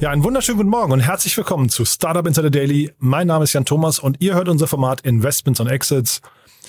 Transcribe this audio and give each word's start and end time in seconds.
Ja, 0.00 0.08
einen 0.08 0.24
wunderschönen 0.24 0.56
guten 0.56 0.70
Morgen 0.70 0.92
und 0.92 1.00
herzlich 1.00 1.36
willkommen 1.36 1.68
zu 1.68 1.84
Startup 1.84 2.26
Insider 2.26 2.48
Daily. 2.48 2.90
Mein 3.00 3.26
Name 3.26 3.44
ist 3.44 3.52
Jan 3.52 3.66
Thomas 3.66 3.98
und 3.98 4.16
ihr 4.20 4.32
hört 4.32 4.48
unser 4.48 4.66
Format 4.66 5.02
Investments 5.02 5.60
und 5.60 5.66
Exits. 5.66 6.22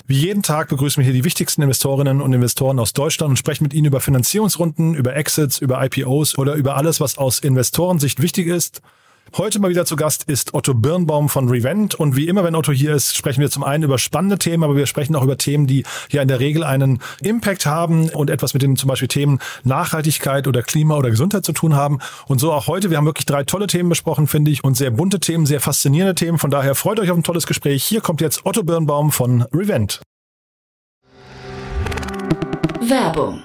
Wie 0.06 0.18
jeden 0.18 0.42
Tag 0.42 0.68
begrüßen 0.68 1.00
wir 1.00 1.04
hier 1.10 1.14
die 1.14 1.24
wichtigsten 1.24 1.62
Investorinnen 1.62 2.20
und 2.20 2.34
Investoren 2.34 2.78
aus 2.78 2.92
Deutschland 2.92 3.30
und 3.30 3.38
sprechen 3.38 3.64
mit 3.64 3.72
ihnen 3.72 3.86
über 3.86 4.00
Finanzierungsrunden, 4.00 4.94
über 4.94 5.16
Exits, 5.16 5.56
über 5.56 5.82
IPOs 5.82 6.36
oder 6.36 6.56
über 6.56 6.76
alles, 6.76 7.00
was 7.00 7.16
aus 7.16 7.38
Investorensicht 7.38 8.20
wichtig 8.20 8.48
ist. 8.48 8.82
Heute 9.34 9.60
mal 9.60 9.70
wieder 9.70 9.86
zu 9.86 9.96
Gast 9.96 10.24
ist 10.24 10.52
Otto 10.52 10.74
Birnbaum 10.74 11.30
von 11.30 11.48
Revent. 11.48 11.94
Und 11.94 12.16
wie 12.16 12.28
immer, 12.28 12.44
wenn 12.44 12.54
Otto 12.54 12.70
hier 12.70 12.94
ist, 12.94 13.16
sprechen 13.16 13.40
wir 13.40 13.48
zum 13.48 13.64
einen 13.64 13.82
über 13.82 13.96
spannende 13.96 14.36
Themen, 14.36 14.62
aber 14.62 14.76
wir 14.76 14.84
sprechen 14.84 15.16
auch 15.16 15.24
über 15.24 15.38
Themen, 15.38 15.66
die 15.66 15.84
ja 16.10 16.20
in 16.20 16.28
der 16.28 16.38
Regel 16.38 16.64
einen 16.64 16.98
Impact 17.22 17.64
haben 17.64 18.10
und 18.10 18.28
etwas 18.28 18.52
mit 18.52 18.62
den 18.62 18.76
zum 18.76 18.88
Beispiel 18.88 19.08
Themen 19.08 19.38
Nachhaltigkeit 19.64 20.46
oder 20.46 20.62
Klima 20.62 20.96
oder 20.96 21.08
Gesundheit 21.08 21.46
zu 21.46 21.54
tun 21.54 21.74
haben. 21.74 22.00
Und 22.26 22.40
so 22.40 22.52
auch 22.52 22.66
heute. 22.66 22.90
Wir 22.90 22.98
haben 22.98 23.06
wirklich 23.06 23.24
drei 23.24 23.42
tolle 23.42 23.68
Themen 23.68 23.88
besprochen, 23.88 24.26
finde 24.26 24.50
ich, 24.50 24.64
und 24.64 24.76
sehr 24.76 24.90
bunte 24.90 25.18
Themen, 25.18 25.46
sehr 25.46 25.60
faszinierende 25.60 26.14
Themen. 26.14 26.36
Von 26.36 26.50
daher 26.50 26.74
freut 26.74 27.00
euch 27.00 27.10
auf 27.10 27.16
ein 27.16 27.22
tolles 27.22 27.46
Gespräch. 27.46 27.84
Hier 27.84 28.02
kommt 28.02 28.20
jetzt 28.20 28.44
Otto 28.44 28.62
Birnbaum 28.62 29.12
von 29.12 29.46
Revent. 29.54 30.02
Werbung. 32.82 33.44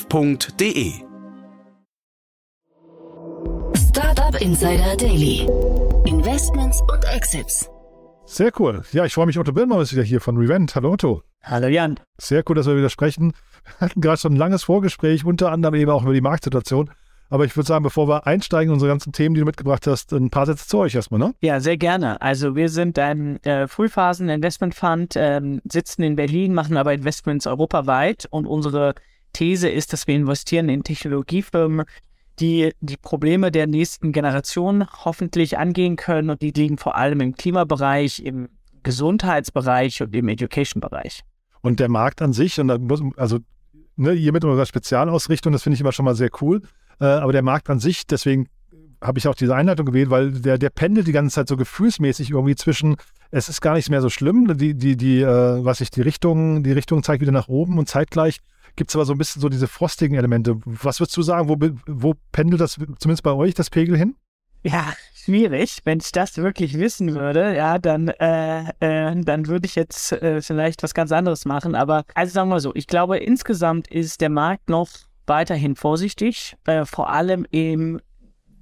www.startup.de. 0.00 0.92
Startup 3.76 4.40
Insider 4.40 4.96
Daily. 4.96 5.48
Investments 6.06 6.80
und 6.82 7.04
Exits. 7.14 7.68
Sehr 8.26 8.52
cool. 8.58 8.82
Ja, 8.92 9.04
ich 9.04 9.14
freue 9.14 9.26
mich, 9.26 9.38
Otto 9.38 9.52
Birnbaum 9.52 9.80
ist 9.80 9.92
wieder 9.92 10.04
hier 10.04 10.20
von 10.20 10.36
Revent. 10.36 10.74
Hallo 10.74 10.92
Otto. 10.92 11.22
Hallo 11.42 11.66
Jan. 11.66 11.98
Sehr 12.18 12.42
cool, 12.48 12.54
dass 12.54 12.66
wir 12.66 12.76
wieder 12.76 12.90
sprechen. 12.90 13.32
Wir 13.78 13.88
hatten 13.88 14.00
gerade 14.00 14.18
schon 14.18 14.34
ein 14.34 14.36
langes 14.36 14.62
Vorgespräch, 14.62 15.24
unter 15.24 15.50
anderem 15.50 15.74
eben 15.74 15.90
auch 15.90 16.02
über 16.02 16.14
die 16.14 16.20
Marktsituation. 16.20 16.90
Aber 17.28 17.44
ich 17.44 17.56
würde 17.56 17.66
sagen, 17.66 17.84
bevor 17.84 18.08
wir 18.08 18.26
einsteigen 18.26 18.70
in 18.70 18.74
unsere 18.74 18.90
ganzen 18.90 19.12
Themen, 19.12 19.34
die 19.34 19.40
du 19.40 19.46
mitgebracht 19.46 19.86
hast, 19.86 20.12
ein 20.12 20.30
paar 20.30 20.46
Sätze 20.46 20.66
zu 20.66 20.78
euch 20.78 20.96
erstmal, 20.96 21.20
ne? 21.20 21.34
Ja, 21.40 21.60
sehr 21.60 21.76
gerne. 21.76 22.20
Also 22.20 22.56
wir 22.56 22.68
sind 22.68 22.98
ein 22.98 23.42
äh, 23.44 23.68
Frühphasen-Investment-Fund, 23.68 25.14
ähm, 25.16 25.60
sitzen 25.64 26.02
in 26.02 26.16
Berlin, 26.16 26.54
machen 26.54 26.76
aber 26.76 26.92
Investments 26.92 27.46
europaweit 27.46 28.26
und 28.30 28.46
unsere 28.46 28.94
These 29.32 29.68
ist, 29.68 29.92
dass 29.92 30.06
wir 30.06 30.14
investieren 30.14 30.68
in 30.68 30.82
Technologiefirmen, 30.82 31.86
die 32.38 32.72
die 32.80 32.96
Probleme 32.96 33.50
der 33.50 33.66
nächsten 33.66 34.12
Generation 34.12 34.86
hoffentlich 35.04 35.58
angehen 35.58 35.96
können 35.96 36.30
und 36.30 36.42
die 36.42 36.50
liegen 36.50 36.78
vor 36.78 36.96
allem 36.96 37.20
im 37.20 37.34
Klimabereich, 37.34 38.20
im 38.20 38.48
Gesundheitsbereich 38.82 40.02
und 40.02 40.14
im 40.14 40.28
Education-Bereich. 40.28 41.20
Und 41.60 41.80
der 41.80 41.90
Markt 41.90 42.22
an 42.22 42.32
sich, 42.32 42.58
und 42.58 42.68
da 42.68 42.78
muss, 42.78 43.02
also 43.16 43.38
ne, 43.96 44.12
hier 44.12 44.32
mit 44.32 44.44
unserer 44.44 44.64
Spezialausrichtung, 44.64 45.52
das 45.52 45.62
finde 45.62 45.74
ich 45.74 45.80
immer 45.80 45.92
schon 45.92 46.06
mal 46.06 46.14
sehr 46.14 46.30
cool, 46.40 46.62
äh, 47.00 47.04
aber 47.04 47.32
der 47.32 47.42
Markt 47.42 47.68
an 47.68 47.78
sich, 47.78 48.06
deswegen 48.06 48.48
habe 49.02 49.18
ich 49.18 49.28
auch 49.28 49.34
diese 49.34 49.54
Einleitung 49.54 49.86
gewählt, 49.86 50.10
weil 50.10 50.32
der, 50.32 50.58
der 50.58 50.70
pendelt 50.70 51.06
die 51.06 51.12
ganze 51.12 51.34
Zeit 51.34 51.48
so 51.48 51.56
gefühlsmäßig 51.56 52.30
irgendwie 52.30 52.54
zwischen, 52.54 52.96
es 53.30 53.48
ist 53.48 53.60
gar 53.60 53.74
nicht 53.74 53.90
mehr 53.90 54.02
so 54.02 54.10
schlimm, 54.10 54.56
die, 54.58 54.74
die, 54.74 54.96
die, 54.96 55.20
äh, 55.20 55.64
was 55.64 55.80
ich, 55.80 55.90
die 55.90 56.02
Richtung, 56.02 56.62
die 56.62 56.72
Richtung 56.72 57.02
zeigt 57.02 57.20
wieder 57.20 57.32
nach 57.32 57.48
oben 57.48 57.78
und 57.78 57.88
zeitgleich 57.88 58.38
gibt 58.76 58.90
es 58.90 58.96
aber 58.96 59.04
so 59.04 59.12
ein 59.12 59.18
bisschen 59.18 59.40
so 59.40 59.48
diese 59.48 59.68
frostigen 59.68 60.16
Elemente. 60.16 60.56
Was 60.64 61.00
würdest 61.00 61.16
du 61.16 61.22
sagen, 61.22 61.48
wo, 61.48 61.56
wo 61.86 62.14
pendelt 62.32 62.60
das 62.60 62.72
zumindest 62.98 63.22
bei 63.22 63.32
euch 63.32 63.54
das 63.54 63.70
Pegel 63.70 63.96
hin? 63.96 64.16
Ja, 64.62 64.92
schwierig. 65.14 65.78
Wenn 65.84 65.98
ich 66.00 66.12
das 66.12 66.36
wirklich 66.36 66.78
wissen 66.78 67.14
würde, 67.14 67.56
ja, 67.56 67.78
dann, 67.78 68.08
äh, 68.08 68.68
äh, 68.80 69.20
dann 69.20 69.46
würde 69.46 69.66
ich 69.66 69.74
jetzt 69.74 70.12
äh, 70.12 70.42
vielleicht 70.42 70.82
was 70.82 70.92
ganz 70.92 71.12
anderes 71.12 71.44
machen. 71.46 71.74
Aber 71.74 72.04
also 72.14 72.32
sagen 72.32 72.48
wir 72.48 72.56
mal 72.56 72.60
so, 72.60 72.74
ich 72.74 72.86
glaube, 72.86 73.18
insgesamt 73.18 73.88
ist 73.88 74.20
der 74.20 74.30
Markt 74.30 74.68
noch 74.68 74.88
weiterhin 75.26 75.76
vorsichtig, 75.76 76.56
äh, 76.66 76.84
vor 76.84 77.10
allem 77.10 77.46
im 77.50 78.00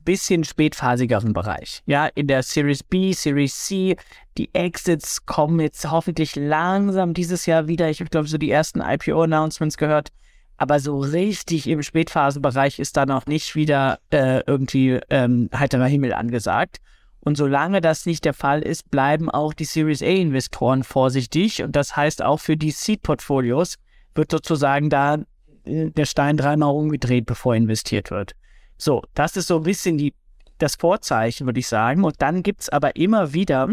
bisschen 0.04 0.44
spätphasigeren 0.44 1.32
Bereich. 1.32 1.82
Ja, 1.86 2.06
in 2.14 2.26
der 2.26 2.42
Series 2.42 2.82
B, 2.82 3.12
Series 3.12 3.66
C, 3.66 3.96
die 4.36 4.54
Exits 4.54 5.26
kommen 5.26 5.60
jetzt 5.60 5.90
hoffentlich 5.90 6.36
langsam 6.36 7.14
dieses 7.14 7.46
Jahr 7.46 7.68
wieder. 7.68 7.90
Ich 7.90 8.00
habe, 8.00 8.10
glaube 8.10 8.28
so 8.28 8.38
die 8.38 8.50
ersten 8.50 8.80
IPO-Announcements 8.80 9.76
gehört. 9.76 10.10
Aber 10.56 10.80
so 10.80 10.98
richtig 10.98 11.68
im 11.68 11.82
Spätphasenbereich 11.82 12.78
ist 12.80 12.96
da 12.96 13.06
noch 13.06 13.26
nicht 13.26 13.54
wieder 13.54 14.00
äh, 14.10 14.42
irgendwie 14.46 14.98
ähm, 15.08 15.48
heiterer 15.54 15.86
Himmel 15.86 16.12
angesagt. 16.12 16.78
Und 17.20 17.36
solange 17.36 17.80
das 17.80 18.06
nicht 18.06 18.24
der 18.24 18.34
Fall 18.34 18.62
ist, 18.62 18.90
bleiben 18.90 19.30
auch 19.30 19.54
die 19.54 19.64
Series 19.64 20.02
A-Investoren 20.02 20.82
vorsichtig. 20.82 21.62
Und 21.62 21.76
das 21.76 21.96
heißt 21.96 22.22
auch 22.22 22.40
für 22.40 22.56
die 22.56 22.70
Seed-Portfolios 22.70 23.76
wird 24.14 24.30
sozusagen 24.30 24.90
da 24.90 25.18
äh, 25.64 25.90
der 25.90 26.06
Stein 26.06 26.36
dreimal 26.36 26.74
umgedreht, 26.74 27.26
bevor 27.26 27.54
investiert 27.54 28.10
wird. 28.10 28.32
So, 28.78 29.02
das 29.14 29.36
ist 29.36 29.48
so 29.48 29.56
ein 29.56 29.64
bisschen 29.64 29.98
die, 29.98 30.14
das 30.58 30.76
Vorzeichen, 30.76 31.46
würde 31.46 31.60
ich 31.60 31.66
sagen. 31.66 32.04
Und 32.04 32.22
dann 32.22 32.42
gibt 32.42 32.62
es 32.62 32.68
aber 32.68 32.96
immer 32.96 33.32
wieder 33.32 33.68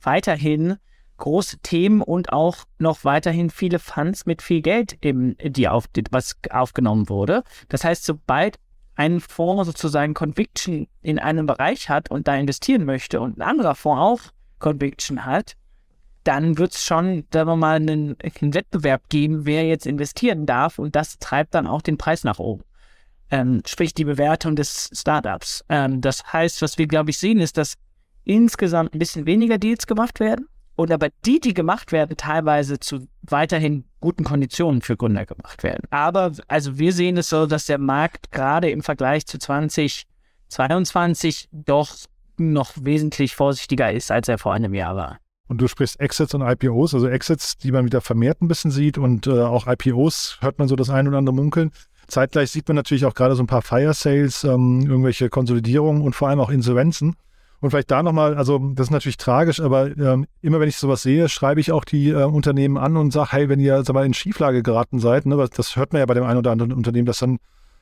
weiterhin 0.00 0.76
große 1.16 1.58
Themen 1.58 2.00
und 2.00 2.32
auch 2.32 2.58
noch 2.78 3.04
weiterhin 3.04 3.50
viele 3.50 3.80
Funds 3.80 4.24
mit 4.24 4.40
viel 4.40 4.62
Geld, 4.62 4.96
im, 5.00 5.36
die 5.42 5.68
auf, 5.68 5.86
was 6.12 6.36
aufgenommen 6.50 7.08
wurde. 7.08 7.42
Das 7.68 7.82
heißt, 7.82 8.04
sobald 8.04 8.60
ein 8.94 9.20
Fonds 9.20 9.66
sozusagen 9.66 10.14
Conviction 10.14 10.86
in 11.02 11.18
einem 11.18 11.46
Bereich 11.46 11.88
hat 11.88 12.10
und 12.10 12.28
da 12.28 12.36
investieren 12.36 12.84
möchte 12.84 13.20
und 13.20 13.38
ein 13.38 13.42
anderer 13.42 13.74
Fonds 13.74 14.00
auch 14.00 14.32
Conviction 14.60 15.24
hat, 15.24 15.54
dann 16.22 16.58
wird 16.58 16.74
es 16.74 16.84
schon, 16.84 17.24
sagen 17.32 17.48
wir 17.48 17.56
mal, 17.56 17.76
einen, 17.76 18.16
einen, 18.20 18.54
Wettbewerb 18.54 19.08
geben, 19.08 19.46
wer 19.46 19.66
jetzt 19.66 19.86
investieren 19.86 20.46
darf 20.46 20.78
und 20.78 20.94
das 20.94 21.18
treibt 21.18 21.54
dann 21.54 21.66
auch 21.66 21.82
den 21.82 21.98
Preis 21.98 22.22
nach 22.22 22.38
oben 22.38 22.62
ähm, 23.30 23.62
sprich 23.66 23.94
die 23.94 24.04
Bewertung 24.04 24.54
des 24.56 24.90
Startups. 24.92 25.64
Ähm, 25.68 26.00
das 26.00 26.32
heißt, 26.32 26.62
was 26.62 26.78
wir, 26.78 26.86
glaube 26.86 27.10
ich, 27.10 27.18
sehen, 27.18 27.40
ist, 27.40 27.58
dass 27.58 27.74
insgesamt 28.24 28.94
ein 28.94 28.98
bisschen 28.98 29.26
weniger 29.26 29.58
Deals 29.58 29.86
gemacht 29.86 30.18
werden 30.20 30.48
und 30.76 30.90
aber 30.92 31.08
die, 31.24 31.40
die 31.40 31.54
gemacht 31.54 31.92
werden, 31.92 32.16
teilweise 32.16 32.78
zu 32.78 33.08
weiterhin 33.22 33.84
guten 34.00 34.24
Konditionen 34.24 34.80
für 34.80 34.96
Gründer 34.96 35.26
gemacht 35.26 35.64
werden. 35.64 35.88
Aber 35.90 36.30
also 36.46 36.78
wir 36.78 36.92
sehen 36.92 37.16
es 37.16 37.30
so, 37.30 37.46
dass 37.46 37.66
der 37.66 37.78
Markt 37.78 38.30
gerade 38.30 38.70
im 38.70 38.82
Vergleich 38.82 39.26
zu 39.26 39.38
2022 39.38 41.48
doch 41.50 41.96
noch 42.36 42.74
wesentlich 42.80 43.34
vorsichtiger 43.34 43.92
ist, 43.92 44.12
als 44.12 44.28
er 44.28 44.38
vor 44.38 44.54
einem 44.54 44.72
Jahr 44.72 44.94
war. 44.94 45.18
Und 45.48 45.60
du 45.60 45.66
sprichst 45.66 45.98
Exits 45.98 46.34
und 46.34 46.42
IPOs, 46.42 46.94
also 46.94 47.08
Exits, 47.08 47.56
die 47.56 47.72
man 47.72 47.86
wieder 47.86 48.00
vermehrt 48.00 48.42
ein 48.42 48.48
bisschen 48.48 48.70
sieht 48.70 48.98
und 48.98 49.26
äh, 49.26 49.40
auch 49.40 49.66
IPOs 49.66 50.36
hört 50.40 50.58
man 50.58 50.68
so 50.68 50.76
das 50.76 50.90
ein 50.90 51.08
oder 51.08 51.18
andere 51.18 51.34
munkeln. 51.34 51.72
Zeitgleich 52.08 52.50
sieht 52.50 52.66
man 52.68 52.74
natürlich 52.74 53.04
auch 53.04 53.14
gerade 53.14 53.34
so 53.34 53.42
ein 53.42 53.46
paar 53.46 53.62
Fire 53.62 53.92
Sales, 53.92 54.42
ähm, 54.44 54.80
irgendwelche 54.86 55.28
Konsolidierungen 55.28 56.02
und 56.02 56.14
vor 56.14 56.28
allem 56.28 56.40
auch 56.40 56.50
Insolvenzen. 56.50 57.14
Und 57.60 57.70
vielleicht 57.70 57.90
da 57.90 58.02
nochmal, 58.02 58.36
also 58.36 58.58
das 58.74 58.86
ist 58.86 58.90
natürlich 58.92 59.16
tragisch, 59.16 59.60
aber 59.60 59.96
ähm, 59.96 60.26
immer 60.40 60.60
wenn 60.60 60.68
ich 60.68 60.76
sowas 60.76 61.02
sehe, 61.02 61.28
schreibe 61.28 61.60
ich 61.60 61.72
auch 61.72 61.84
die 61.84 62.10
äh, 62.10 62.24
Unternehmen 62.24 62.78
an 62.78 62.96
und 62.96 63.12
sage, 63.12 63.32
hey, 63.32 63.48
wenn 63.48 63.58
ihr 63.60 63.82
sag 63.84 63.94
mal, 63.94 64.06
in 64.06 64.14
Schieflage 64.14 64.62
geraten 64.62 65.00
seid, 65.00 65.26
ne, 65.26 65.48
das 65.54 65.76
hört 65.76 65.92
man 65.92 66.00
ja 66.00 66.06
bei 66.06 66.14
dem 66.14 66.24
einen 66.24 66.38
oder 66.38 66.52
anderen 66.52 66.72
Unternehmen, 66.72 67.06
dass 67.06 67.18
dann 67.18 67.38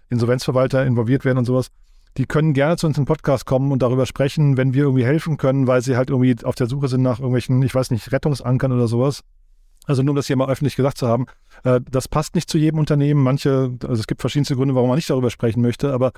Insolvenzverwalter 0.08 0.84
involviert 0.86 1.24
werden 1.24 1.38
und 1.38 1.44
sowas, 1.44 1.68
die 2.16 2.24
können 2.24 2.54
gerne 2.54 2.78
zu 2.78 2.86
uns 2.86 2.96
in 2.96 3.04
Podcast 3.04 3.44
kommen 3.44 3.70
und 3.70 3.82
darüber 3.82 4.06
sprechen, 4.06 4.56
wenn 4.56 4.72
wir 4.72 4.84
irgendwie 4.84 5.04
helfen 5.04 5.36
können, 5.36 5.66
weil 5.66 5.82
sie 5.82 5.96
halt 5.96 6.08
irgendwie 6.08 6.34
auf 6.44 6.54
der 6.54 6.66
Suche 6.66 6.88
sind 6.88 7.02
nach 7.02 7.18
irgendwelchen, 7.18 7.62
ich 7.62 7.74
weiß 7.74 7.90
nicht, 7.90 8.10
Rettungsankern 8.10 8.72
oder 8.72 8.88
sowas. 8.88 9.22
Also 9.86 10.02
nur 10.02 10.12
um 10.12 10.16
das 10.16 10.26
hier 10.26 10.36
mal 10.36 10.48
öffentlich 10.48 10.76
gesagt 10.76 10.98
zu 10.98 11.06
haben, 11.06 11.26
äh, 11.64 11.80
das 11.90 12.08
passt 12.08 12.34
nicht 12.34 12.50
zu 12.50 12.58
jedem 12.58 12.78
Unternehmen. 12.78 13.22
Manche, 13.22 13.72
also 13.82 14.00
es 14.00 14.06
gibt 14.06 14.20
verschiedenste 14.20 14.56
Gründe, 14.56 14.74
warum 14.74 14.88
man 14.88 14.96
nicht 14.96 15.08
darüber 15.08 15.30
sprechen 15.30 15.62
möchte, 15.62 15.92
aber 15.92 16.12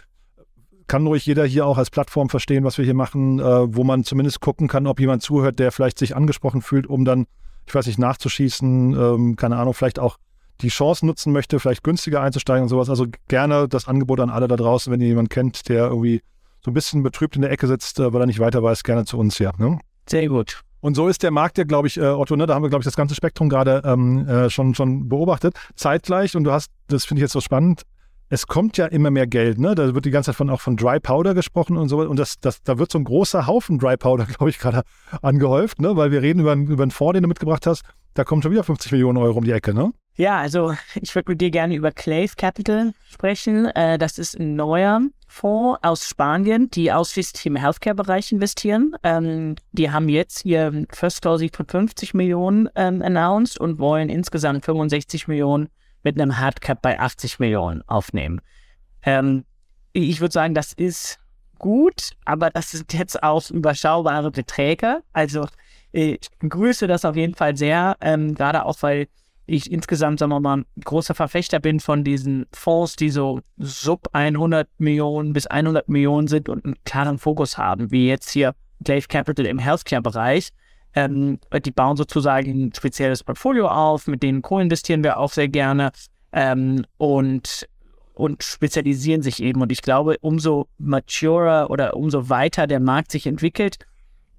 kann 0.88 1.06
ruhig 1.06 1.26
jeder 1.26 1.44
hier 1.44 1.66
auch 1.66 1.78
als 1.78 1.90
Plattform 1.90 2.30
verstehen, 2.30 2.64
was 2.64 2.78
wir 2.78 2.84
hier 2.84 2.94
machen, 2.94 3.38
äh, 3.38 3.76
wo 3.76 3.84
man 3.84 4.04
zumindest 4.04 4.40
gucken 4.40 4.68
kann, 4.68 4.86
ob 4.86 4.98
jemand 5.00 5.22
zuhört, 5.22 5.58
der 5.58 5.70
vielleicht 5.70 5.98
sich 5.98 6.16
angesprochen 6.16 6.62
fühlt, 6.62 6.86
um 6.86 7.04
dann, 7.04 7.26
ich 7.66 7.74
weiß 7.74 7.86
nicht, 7.86 7.98
nachzuschießen, 7.98 8.94
ähm, 8.94 9.36
keine 9.36 9.56
Ahnung, 9.58 9.74
vielleicht 9.74 9.98
auch 9.98 10.16
die 10.62 10.68
Chance 10.68 11.06
nutzen 11.06 11.32
möchte, 11.32 11.60
vielleicht 11.60 11.84
günstiger 11.84 12.22
einzusteigen 12.22 12.62
und 12.62 12.68
sowas. 12.68 12.88
Also 12.88 13.06
gerne 13.28 13.68
das 13.68 13.86
Angebot 13.86 14.18
an 14.18 14.30
alle 14.30 14.48
da 14.48 14.56
draußen, 14.56 14.92
wenn 14.92 15.00
ihr 15.00 15.08
jemanden 15.08 15.28
kennt, 15.28 15.68
der 15.68 15.86
irgendwie 15.88 16.22
so 16.64 16.70
ein 16.70 16.74
bisschen 16.74 17.02
betrübt 17.02 17.36
in 17.36 17.42
der 17.42 17.50
Ecke 17.50 17.66
sitzt, 17.66 18.00
äh, 18.00 18.12
weil 18.12 18.22
er 18.22 18.26
nicht 18.26 18.40
weiter 18.40 18.62
weiß, 18.62 18.82
gerne 18.82 19.04
zu 19.04 19.18
uns 19.18 19.36
hier. 19.36 19.52
Ne? 19.58 19.78
Sehr 20.08 20.26
gut. 20.28 20.62
Und 20.80 20.94
so 20.94 21.08
ist 21.08 21.22
der 21.22 21.30
Markt 21.30 21.58
ja, 21.58 21.64
glaube 21.64 21.88
ich, 21.88 21.98
äh, 21.98 22.06
Otto, 22.06 22.36
ne, 22.36 22.46
da 22.46 22.54
haben 22.54 22.62
wir, 22.62 22.68
glaube 22.68 22.82
ich, 22.82 22.86
das 22.86 22.96
ganze 22.96 23.14
Spektrum 23.14 23.48
gerade 23.48 23.82
ähm, 23.84 24.28
äh, 24.28 24.50
schon, 24.50 24.74
schon 24.74 25.08
beobachtet. 25.08 25.54
Zeitgleich, 25.74 26.36
und 26.36 26.44
du 26.44 26.52
hast, 26.52 26.70
das 26.86 27.04
finde 27.04 27.20
ich 27.20 27.24
jetzt 27.24 27.32
so 27.32 27.40
spannend, 27.40 27.82
es 28.30 28.46
kommt 28.46 28.76
ja 28.76 28.86
immer 28.86 29.10
mehr 29.10 29.26
Geld, 29.26 29.58
ne? 29.58 29.74
Da 29.74 29.94
wird 29.94 30.04
die 30.04 30.10
ganze 30.10 30.30
Zeit 30.30 30.36
von, 30.36 30.50
auch 30.50 30.60
von 30.60 30.76
Dry 30.76 31.00
Powder 31.00 31.34
gesprochen 31.34 31.76
und 31.76 31.88
so. 31.88 32.00
Und 32.00 32.18
das, 32.18 32.38
das, 32.40 32.62
da 32.62 32.78
wird 32.78 32.92
so 32.92 32.98
ein 32.98 33.04
großer 33.04 33.46
Haufen 33.46 33.78
Dry 33.78 33.96
Powder, 33.96 34.24
glaube 34.36 34.50
ich, 34.50 34.58
gerade 34.58 34.82
angehäuft, 35.22 35.80
ne? 35.80 35.96
Weil 35.96 36.10
wir 36.10 36.22
reden 36.22 36.40
über, 36.40 36.52
über 36.54 36.82
einen 36.82 36.90
Fonds, 36.90 37.14
den 37.14 37.22
du 37.22 37.28
mitgebracht 37.28 37.66
hast. 37.66 37.82
Da 38.14 38.24
kommen 38.24 38.42
schon 38.42 38.52
wieder 38.52 38.64
50 38.64 38.92
Millionen 38.92 39.18
Euro 39.18 39.38
um 39.38 39.44
die 39.44 39.52
Ecke, 39.52 39.72
ne? 39.72 39.92
Ja, 40.18 40.40
also 40.40 40.74
ich 41.00 41.14
würde 41.14 41.30
mit 41.30 41.40
dir 41.40 41.50
gerne 41.50 41.76
über 41.76 41.92
Clave 41.92 42.32
Capital 42.36 42.92
sprechen. 43.08 43.66
Äh, 43.66 43.98
das 43.98 44.18
ist 44.18 44.38
ein 44.38 44.56
neuer 44.56 45.00
Fonds 45.28 45.78
aus 45.82 46.08
Spanien, 46.08 46.68
die 46.70 46.92
ausschließlich 46.92 47.46
im 47.46 47.54
Healthcare-Bereich 47.54 48.32
investieren. 48.32 48.96
Ähm, 49.04 49.54
die 49.70 49.92
haben 49.92 50.08
jetzt 50.08 50.44
ihr 50.44 50.86
First 50.90 51.22
Closing 51.22 51.52
von 51.52 51.66
50 51.66 52.14
Millionen 52.14 52.68
ähm, 52.74 53.00
announced 53.00 53.60
und 53.60 53.78
wollen 53.78 54.08
insgesamt 54.08 54.64
65 54.64 55.28
Millionen 55.28 55.68
mit 56.02 56.20
einem 56.20 56.36
Hardcap 56.36 56.82
bei 56.82 56.98
80 56.98 57.38
Millionen 57.38 57.82
aufnehmen. 57.86 58.40
Ähm, 59.04 59.44
ich 59.92 60.20
würde 60.20 60.32
sagen, 60.32 60.52
das 60.52 60.72
ist 60.72 61.20
gut, 61.60 62.10
aber 62.24 62.50
das 62.50 62.72
sind 62.72 62.92
jetzt 62.92 63.22
auch 63.22 63.48
überschaubare 63.50 64.32
Beträge. 64.32 65.02
Also 65.12 65.46
ich 65.92 66.26
begrüße 66.40 66.88
das 66.88 67.04
auf 67.04 67.14
jeden 67.14 67.36
Fall 67.36 67.56
sehr, 67.56 67.96
ähm, 68.00 68.34
gerade 68.34 68.64
auch, 68.64 68.78
weil 68.80 69.06
ich 69.48 69.72
insgesamt, 69.72 70.18
sagen 70.18 70.30
wir 70.30 70.40
mal, 70.40 70.64
großer 70.84 71.14
Verfechter 71.14 71.58
bin 71.58 71.80
von 71.80 72.04
diesen 72.04 72.46
Fonds, 72.52 72.96
die 72.96 73.10
so 73.10 73.40
sub 73.56 74.08
100 74.12 74.68
Millionen 74.78 75.32
bis 75.32 75.46
100 75.46 75.88
Millionen 75.88 76.28
sind 76.28 76.48
und 76.48 76.64
einen 76.64 76.76
klaren 76.84 77.18
Fokus 77.18 77.56
haben, 77.56 77.90
wie 77.90 78.08
jetzt 78.08 78.30
hier 78.30 78.54
Glaive 78.84 79.08
Capital 79.08 79.46
im 79.46 79.58
Healthcare-Bereich. 79.58 80.50
Ähm, 80.94 81.38
die 81.64 81.70
bauen 81.70 81.96
sozusagen 81.96 82.50
ein 82.50 82.74
spezielles 82.74 83.24
Portfolio 83.24 83.68
auf, 83.68 84.06
mit 84.06 84.22
denen 84.22 84.42
co-investieren 84.42 85.02
wir 85.02 85.18
auch 85.18 85.32
sehr 85.32 85.48
gerne 85.48 85.92
ähm, 86.32 86.84
und, 86.98 87.66
und 88.14 88.42
spezialisieren 88.42 89.22
sich 89.22 89.42
eben. 89.42 89.62
Und 89.62 89.72
ich 89.72 89.82
glaube, 89.82 90.16
umso 90.20 90.68
maturer 90.78 91.70
oder 91.70 91.96
umso 91.96 92.28
weiter 92.28 92.66
der 92.66 92.80
Markt 92.80 93.12
sich 93.12 93.26
entwickelt, 93.26 93.78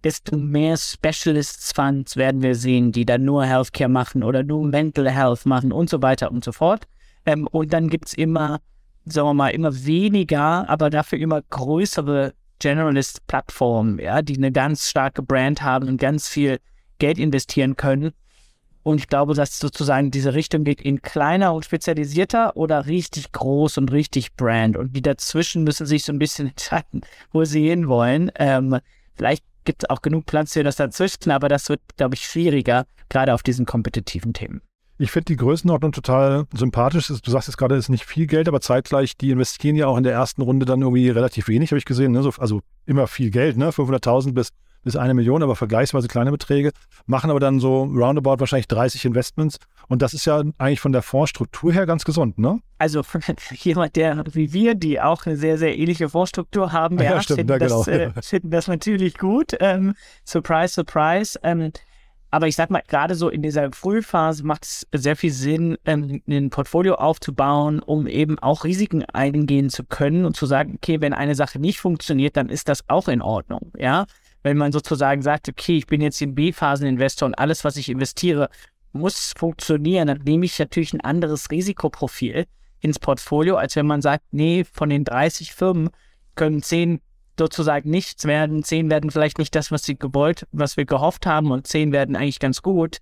desto 0.03 0.37
mehr 0.37 0.77
Specialist 0.77 1.75
Funds 1.75 2.15
werden 2.15 2.41
wir 2.41 2.55
sehen, 2.55 2.91
die 2.91 3.05
dann 3.05 3.25
nur 3.25 3.45
Healthcare 3.45 3.89
machen 3.89 4.23
oder 4.23 4.43
nur 4.43 4.65
Mental 4.65 5.09
Health 5.09 5.45
machen 5.45 5.71
und 5.71 5.89
so 5.89 6.01
weiter 6.01 6.31
und 6.31 6.43
so 6.43 6.51
fort. 6.51 6.87
Ähm, 7.25 7.47
und 7.47 7.73
dann 7.73 7.89
gibt 7.89 8.07
es 8.07 8.13
immer, 8.13 8.59
sagen 9.05 9.27
wir 9.27 9.33
mal, 9.33 9.49
immer 9.49 9.73
weniger, 9.85 10.69
aber 10.69 10.89
dafür 10.89 11.19
immer 11.19 11.41
größere 11.41 12.33
Generalist-Plattformen, 12.59 13.99
ja, 13.99 14.21
die 14.21 14.37
eine 14.37 14.51
ganz 14.51 14.89
starke 14.89 15.21
Brand 15.21 15.61
haben 15.61 15.87
und 15.87 15.97
ganz 15.97 16.27
viel 16.27 16.59
Geld 16.99 17.17
investieren 17.17 17.75
können. 17.75 18.11
Und 18.83 18.99
ich 18.99 19.07
glaube, 19.07 19.33
dass 19.33 19.59
sozusagen 19.59 20.09
diese 20.11 20.33
Richtung 20.33 20.63
geht 20.63 20.81
in 20.81 21.01
kleiner 21.01 21.53
und 21.53 21.65
spezialisierter 21.65 22.55
oder 22.55 22.85
richtig 22.85 23.31
groß 23.31 23.77
und 23.77 23.91
richtig 23.91 24.35
Brand. 24.35 24.77
Und 24.77 24.95
die 24.95 25.01
dazwischen 25.01 25.63
müssen 25.63 25.85
sich 25.85 26.03
so 26.03 26.13
ein 26.13 26.19
bisschen 26.19 26.47
entscheiden, 26.49 27.01
wo 27.31 27.43
sie 27.43 27.69
hinwollen. 27.69 28.31
Ähm, 28.35 28.79
vielleicht 29.15 29.43
gibt 29.69 29.83
es 29.83 29.89
auch 29.91 30.01
genug 30.01 30.25
Platz 30.25 30.53
für 30.53 30.63
das 30.63 30.77
dazwischen, 30.77 31.29
aber 31.29 31.47
das 31.47 31.69
wird, 31.69 31.79
glaube 31.95 32.15
ich, 32.15 32.25
schwieriger, 32.25 32.87
gerade 33.07 33.35
auf 33.35 33.43
diesen 33.43 33.67
kompetitiven 33.67 34.33
Themen. 34.33 34.61
Ich 34.97 35.11
finde 35.11 35.25
die 35.25 35.35
Größenordnung 35.35 35.91
total 35.91 36.47
sympathisch. 36.55 37.05
Du 37.07 37.29
sagst 37.29 37.47
jetzt 37.47 37.57
gerade, 37.57 37.75
es 37.75 37.85
ist 37.85 37.89
nicht 37.89 38.03
viel 38.03 38.25
Geld, 38.25 38.47
aber 38.47 38.61
zeitgleich, 38.61 39.15
die 39.15 39.29
investieren 39.29 39.75
ja 39.75 39.85
auch 39.85 39.95
in 39.95 40.03
der 40.03 40.13
ersten 40.13 40.41
Runde 40.41 40.65
dann 40.65 40.81
irgendwie 40.81 41.07
relativ 41.11 41.47
wenig, 41.49 41.69
habe 41.69 41.77
ich 41.77 41.85
gesehen. 41.85 42.13
Ne? 42.13 42.23
So, 42.23 42.31
also 42.39 42.61
immer 42.87 43.05
viel 43.05 43.29
Geld, 43.29 43.57
ne? 43.57 43.69
500.000 43.69 44.33
bis, 44.33 44.49
bis 44.89 44.95
eine 44.95 45.13
Million, 45.13 45.43
aber 45.43 45.55
vergleichsweise 45.55 46.07
kleine 46.07 46.31
Beträge. 46.31 46.71
Machen 47.05 47.29
aber 47.29 47.39
dann 47.39 47.59
so 47.59 47.83
roundabout 47.83 48.39
wahrscheinlich 48.39 48.67
30 48.67 49.05
Investments. 49.05 49.59
Und 49.87 50.01
das 50.01 50.13
ist 50.13 50.25
ja 50.25 50.41
eigentlich 50.57 50.79
von 50.79 50.91
der 50.91 51.03
Fondsstruktur 51.03 51.71
her 51.71 51.85
ganz 51.85 52.05
gesund, 52.05 52.39
ne? 52.39 52.59
Also 52.79 53.03
jemand, 53.51 53.95
der 53.95 54.23
wie 54.31 54.51
wir, 54.51 54.73
die 54.73 54.99
auch 54.99 55.25
eine 55.25 55.37
sehr, 55.37 55.57
sehr 55.59 55.77
ähnliche 55.77 56.09
Fondsstruktur 56.09 56.71
haben, 56.71 56.97
ja, 56.97 57.03
ja 57.03 57.21
stimmt, 57.21 57.39
finden, 57.39 57.51
ja, 57.51 57.57
genau. 57.59 57.83
das, 57.83 57.87
äh, 57.87 58.11
finden 58.21 58.49
das 58.49 58.67
natürlich 58.67 59.17
gut. 59.17 59.55
Ähm, 59.59 59.93
surprise, 60.25 60.73
surprise. 60.73 61.39
Ähm, 61.43 61.71
aber 62.31 62.47
ich 62.47 62.55
sag 62.55 62.69
mal, 62.69 62.83
gerade 62.87 63.15
so 63.15 63.29
in 63.29 63.41
dieser 63.41 63.71
Frühphase 63.71 64.45
macht 64.45 64.63
es 64.63 64.87
sehr 64.93 65.15
viel 65.15 65.31
Sinn, 65.31 65.77
ähm, 65.85 66.21
ein 66.27 66.49
Portfolio 66.49 66.95
aufzubauen, 66.95 67.79
um 67.79 68.05
eben 68.07 68.37
auch 68.39 68.63
Risiken 68.63 69.03
eingehen 69.05 69.69
zu 69.69 69.83
können 69.83 70.25
und 70.25 70.35
zu 70.35 70.45
sagen, 70.45 70.75
okay, 70.75 71.01
wenn 71.01 71.13
eine 71.13 71.35
Sache 71.35 71.59
nicht 71.59 71.79
funktioniert, 71.79 72.37
dann 72.37 72.49
ist 72.49 72.69
das 72.69 72.87
auch 72.87 73.07
in 73.07 73.21
Ordnung, 73.21 73.71
ja. 73.77 74.05
Wenn 74.43 74.57
man 74.57 74.71
sozusagen 74.71 75.21
sagt, 75.21 75.49
okay, 75.49 75.77
ich 75.77 75.87
bin 75.87 76.01
jetzt 76.01 76.21
im 76.21 76.35
B-Phasen-Investor 76.35 77.27
und 77.27 77.35
alles, 77.35 77.63
was 77.63 77.77
ich 77.77 77.89
investiere, 77.89 78.49
muss 78.93 79.33
funktionieren, 79.37 80.07
dann 80.07 80.21
nehme 80.23 80.45
ich 80.45 80.57
natürlich 80.57 80.93
ein 80.93 81.01
anderes 81.01 81.51
Risikoprofil 81.51 82.45
ins 82.79 82.99
Portfolio, 82.99 83.57
als 83.57 83.75
wenn 83.75 83.85
man 83.85 84.01
sagt, 84.01 84.23
nee, 84.31 84.63
von 84.63 84.89
den 84.89 85.03
30 85.03 85.53
Firmen 85.53 85.89
können 86.35 86.63
10 86.63 87.01
sozusagen 87.39 87.89
nichts 87.89 88.25
werden. 88.25 88.63
Zehn 88.63 88.91
werden 88.91 89.09
vielleicht 89.09 89.39
nicht 89.39 89.55
das, 89.55 89.71
was 89.71 89.83
sie 89.83 89.97
gewollt, 89.97 90.45
was 90.51 90.77
wir 90.77 90.85
gehofft 90.85 91.25
haben 91.25 91.49
und 91.49 91.65
zehn 91.65 91.91
werden 91.91 92.15
eigentlich 92.15 92.39
ganz 92.39 92.61
gut. 92.61 92.97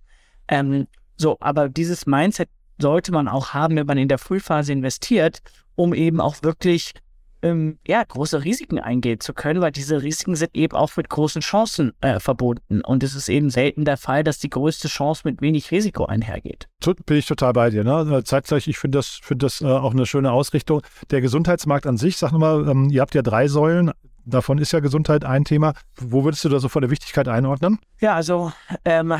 Ähm, 0.47 0.87
so, 1.17 1.37
aber 1.41 1.67
dieses 1.67 2.05
Mindset 2.05 2.49
sollte 2.79 3.11
man 3.11 3.27
auch 3.27 3.53
haben, 3.53 3.75
wenn 3.75 3.87
man 3.87 3.97
in 3.97 4.07
der 4.07 4.19
Frühphase 4.19 4.71
investiert, 4.71 5.39
um 5.75 5.93
eben 5.93 6.21
auch 6.21 6.35
wirklich 6.43 6.93
ähm, 7.41 7.79
ja, 7.87 8.03
große 8.03 8.43
Risiken 8.43 8.79
eingehen 8.79 9.19
zu 9.19 9.33
können, 9.33 9.61
weil 9.61 9.71
diese 9.71 10.01
Risiken 10.01 10.35
sind 10.35 10.51
eben 10.53 10.75
auch 10.75 10.95
mit 10.95 11.09
großen 11.09 11.41
Chancen 11.41 11.93
äh, 12.01 12.19
verbunden. 12.19 12.81
Und 12.81 13.03
es 13.03 13.15
ist 13.15 13.29
eben 13.29 13.49
selten 13.49 13.85
der 13.85 13.97
Fall, 13.97 14.23
dass 14.23 14.39
die 14.39 14.49
größte 14.49 14.87
Chance 14.87 15.21
mit 15.25 15.41
wenig 15.41 15.71
Risiko 15.71 16.05
einhergeht. 16.05 16.67
Bin 17.05 17.17
ich 17.17 17.25
total 17.25 17.53
bei 17.53 17.69
dir. 17.69 17.83
Ne? 17.83 18.23
Zeitgleich, 18.23 18.67
ich 18.67 18.77
finde 18.77 18.97
das, 18.99 19.19
find 19.21 19.43
das 19.43 19.61
äh, 19.61 19.65
auch 19.65 19.91
eine 19.91 20.05
schöne 20.05 20.31
Ausrichtung. 20.31 20.81
Der 21.11 21.21
Gesundheitsmarkt 21.21 21.85
an 21.85 21.97
sich, 21.97 22.17
sag 22.17 22.31
nochmal, 22.31 22.67
ähm, 22.69 22.89
ihr 22.89 23.01
habt 23.01 23.15
ja 23.15 23.21
drei 23.21 23.47
Säulen. 23.47 23.91
Davon 24.25 24.57
ist 24.57 24.73
ja 24.73 24.81
Gesundheit 24.81 25.23
ein 25.23 25.45
Thema. 25.45 25.73
Wo 25.95 26.25
würdest 26.25 26.43
du 26.43 26.49
da 26.49 26.59
so 26.59 26.67
von 26.67 26.81
der 26.81 26.91
Wichtigkeit 26.91 27.29
einordnen? 27.29 27.79
Ja, 28.01 28.13
also 28.15 28.51
ähm, 28.83 29.13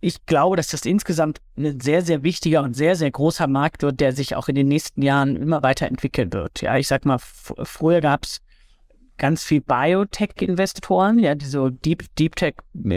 ich, 0.00 0.26
glaube, 0.26 0.56
dass 0.56 0.68
das 0.68 0.84
insgesamt 0.84 1.40
ein 1.56 1.80
sehr, 1.80 2.02
sehr 2.02 2.22
wichtiger 2.22 2.62
und 2.62 2.74
sehr, 2.74 2.96
sehr 2.96 3.10
großer 3.10 3.46
Markt 3.46 3.82
wird, 3.82 4.00
der 4.00 4.12
sich 4.12 4.36
auch 4.36 4.48
in 4.48 4.54
den 4.54 4.68
nächsten 4.68 5.02
Jahren 5.02 5.36
immer 5.36 5.62
weiterentwickeln 5.62 6.32
wird. 6.32 6.62
Ja, 6.62 6.76
ich 6.76 6.88
sag 6.88 7.04
mal, 7.04 7.18
früher 7.18 8.00
gab 8.00 8.24
es 8.24 8.40
ganz 9.18 9.44
viel 9.44 9.62
Biotech-Investoren, 9.62 11.18
ja, 11.18 11.34
die 11.34 11.46
so 11.46 11.70
Deep, 11.70 12.04
Deep 12.16 12.36
Tech 12.36 12.54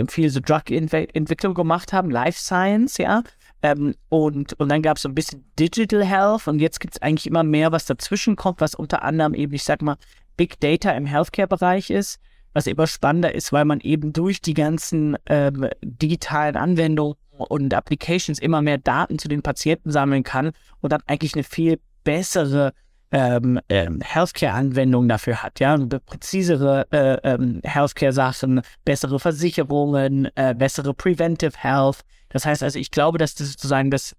viel 0.09 0.29
so 0.29 0.39
Drug-Entwicklung 0.41 1.53
gemacht 1.53 1.93
haben, 1.93 2.09
Life 2.09 2.39
Science, 2.39 2.97
ja. 2.97 3.23
Ähm, 3.61 3.95
und, 4.09 4.53
und 4.59 4.69
dann 4.69 4.81
gab 4.81 4.97
es 4.97 5.03
so 5.03 5.09
ein 5.09 5.15
bisschen 5.15 5.45
Digital 5.57 6.05
Health 6.05 6.47
und 6.47 6.59
jetzt 6.59 6.79
gibt 6.79 6.95
es 6.95 7.01
eigentlich 7.01 7.27
immer 7.27 7.43
mehr, 7.43 7.71
was 7.71 7.85
dazwischen 7.85 8.35
kommt, 8.35 8.61
was 8.61 8.75
unter 8.75 9.03
anderem 9.03 9.33
eben, 9.33 9.53
ich 9.53 9.63
sag 9.63 9.81
mal, 9.81 9.97
Big 10.37 10.59
Data 10.59 10.91
im 10.91 11.05
Healthcare-Bereich 11.05 11.89
ist, 11.89 12.19
was 12.53 12.67
immer 12.67 12.87
spannender 12.87 13.33
ist, 13.33 13.53
weil 13.53 13.65
man 13.65 13.79
eben 13.79 14.13
durch 14.13 14.41
die 14.41 14.53
ganzen 14.53 15.17
ähm, 15.27 15.67
digitalen 15.81 16.55
Anwendungen 16.55 17.15
und 17.37 17.73
Applications 17.73 18.39
immer 18.39 18.61
mehr 18.61 18.77
Daten 18.77 19.19
zu 19.19 19.27
den 19.27 19.41
Patienten 19.41 19.91
sammeln 19.91 20.23
kann 20.23 20.51
und 20.81 20.91
dann 20.91 21.01
eigentlich 21.07 21.35
eine 21.35 21.43
viel 21.43 21.79
bessere 22.03 22.73
ähm, 23.11 23.59
ähm, 23.69 24.01
Healthcare-Anwendung 24.01 25.07
dafür 25.07 25.41
hat, 25.41 25.59
ja, 25.59 25.77
präzisere 26.05 26.85
äh, 26.91 27.17
ähm, 27.23 27.61
Healthcare-Sachen, 27.63 28.61
bessere 28.85 29.19
Versicherungen, 29.19 30.29
äh, 30.35 30.53
bessere 30.55 30.93
Preventive 30.93 31.57
Health. 31.57 32.01
Das 32.29 32.45
heißt 32.45 32.61
also, 32.61 32.77
ich 32.77 32.91
glaube, 32.91 33.17
dass 33.17 33.33
das 33.35 33.51
sozusagen 33.51 33.89
das 33.89 34.15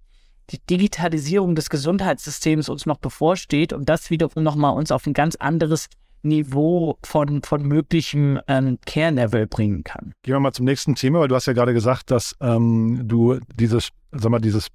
die 0.51 0.59
Digitalisierung 0.59 1.55
des 1.55 1.71
Gesundheitssystems 1.71 2.69
uns 2.69 2.85
noch 2.85 2.99
bevorsteht 2.99 3.73
und 3.73 3.89
das 3.89 4.11
wiederum 4.11 4.43
nochmal 4.43 4.75
uns 4.75 4.91
auf 4.91 5.07
ein 5.07 5.13
ganz 5.13 5.37
anderes 5.37 5.87
Niveau 6.23 6.99
von, 7.05 7.43
von 7.43 7.63
möglichem 7.63 8.41
ähm, 8.47 8.79
Care-Level 8.87 9.47
bringen 9.47 9.85
kann. 9.85 10.13
Gehen 10.23 10.35
wir 10.35 10.41
mal 10.41 10.53
zum 10.53 10.67
nächsten 10.67 10.95
Thema, 10.95 11.21
weil 11.21 11.29
du 11.29 11.35
hast 11.35 11.47
ja 11.47 11.53
gerade 11.53 11.73
gesagt, 11.73 12.11
dass 12.11 12.37
ähm, 12.41 13.03
du 13.05 13.39
dieses, 13.57 13.91
sag 14.13 14.31
mal, 14.31 14.41
dieses 14.41 14.69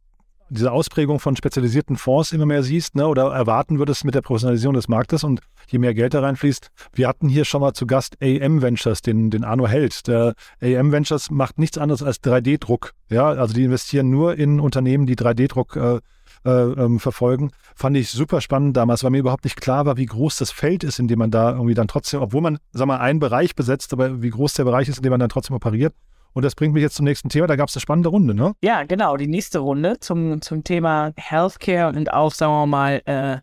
diese 0.50 0.72
Ausprägung 0.72 1.20
von 1.20 1.36
spezialisierten 1.36 1.96
Fonds 1.96 2.32
immer 2.32 2.46
mehr 2.46 2.64
siehst 2.64 2.96
ne, 2.96 3.08
oder 3.08 3.32
erwarten 3.34 3.80
würdest 3.80 4.06
mit 4.06 4.16
der 4.16 4.22
Professionalisierung 4.22 4.75
des 4.75 4.88
Marktes 4.88 5.24
und 5.24 5.42
je 5.68 5.80
mehr 5.80 5.94
Geld 5.94 6.14
da 6.14 6.22
reinfließt. 6.22 6.70
Wir 6.94 7.08
hatten 7.08 7.28
hier 7.28 7.46
schon 7.46 7.62
mal 7.62 7.74
zu 7.74 7.88
Gast 7.88 8.18
AM 8.22 8.62
Ventures, 8.62 9.02
den, 9.02 9.32
den 9.32 9.44
Arno 9.44 9.68
Held. 9.68 10.08
Der 10.08 10.36
AM 10.62 10.92
Ventures 10.92 11.32
macht 11.32 11.58
nichts 11.58 11.78
anderes 11.78 12.04
als 12.04 12.22
3D-Druck. 12.22 12.92
Ja, 13.10 13.30
also 13.30 13.54
die 13.54 13.64
investieren 13.64 14.10
nur 14.10 14.36
in 14.36 14.60
Unternehmen, 14.60 15.08
die 15.08 15.16
3D-Druck 15.16 15.75
äh, 15.75 16.00
äh, 16.46 16.50
ähm, 16.50 17.00
verfolgen. 17.00 17.52
Fand 17.75 17.98
ich 17.98 18.10
super 18.10 18.42
spannend 18.42 18.78
damals, 18.78 19.04
weil 19.04 19.12
mir 19.12 19.20
überhaupt 19.20 19.44
nicht 19.44 19.60
klar 19.60 19.86
war, 19.86 19.98
wie 19.98 20.06
groß 20.06 20.38
das 20.38 20.52
Feld 20.52 20.84
ist, 20.84 21.00
in 21.00 21.08
dem 21.08 21.20
man 21.20 21.32
da 21.32 21.52
irgendwie 21.52 21.74
dann 21.74 21.88
trotzdem, 21.88 22.22
obwohl 22.22 22.42
man, 22.42 22.60
sag 22.72 22.88
mal, 22.88 23.00
einen 23.00 23.20
Bereich 23.20 23.56
besetzt, 23.56 23.94
aber 23.94 24.22
wie 24.22 24.30
groß 24.30 24.54
der 24.54 24.64
Bereich 24.64 24.88
ist, 24.88 24.98
in 24.98 25.04
dem 25.04 25.12
man 25.12 25.20
dann 25.20 25.30
trotzdem 25.30 25.56
operiert. 25.56 25.94
Und 26.34 26.44
das 26.44 26.54
bringt 26.54 26.74
mich 26.74 26.82
jetzt 26.82 26.96
zum 26.96 27.06
nächsten 27.06 27.30
Thema. 27.30 27.48
Da 27.48 27.56
gab 27.56 27.70
es 27.70 27.75
eine 27.75 27.82
spannende 27.82 28.10
Runde, 28.10 28.34
ne? 28.34 28.54
Ja, 28.62 28.84
genau. 28.84 29.16
Die 29.16 29.28
nächste 29.28 29.60
Runde 29.60 30.00
zum, 30.02 30.42
zum 30.42 30.66
Thema 30.66 31.14
Healthcare 31.16 31.96
und 31.96 32.12
auch, 32.12 32.34
sagen 32.34 32.52
wir 32.52 32.66
mal, 32.66 33.02
äh, 33.06 33.38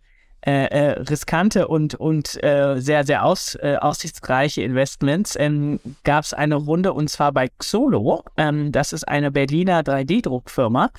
äh, 0.45 0.67
äh, 0.67 0.91
riskante 1.03 1.69
und, 1.69 1.95
und 1.95 2.43
äh, 2.43 2.75
sehr, 2.81 3.05
sehr 3.05 3.25
aus, 3.25 3.55
äh, 3.63 3.77
aussichtsreiche 3.81 4.63
Investments 4.63 5.37
ähm, 5.39 5.79
gab 6.03 6.25
es 6.25 6.35
eine 6.35 6.57
Runde 6.57 6.93
und 6.93 7.09
zwar 7.09 7.31
bei 7.31 7.49
Xolo. 7.59 8.25
Ähm, 8.37 8.73
das 8.73 8.93
ist 8.93 9.07
eine 9.07 9.31
Berliner 9.31 9.83
3D-Druckfirma. 9.83 10.91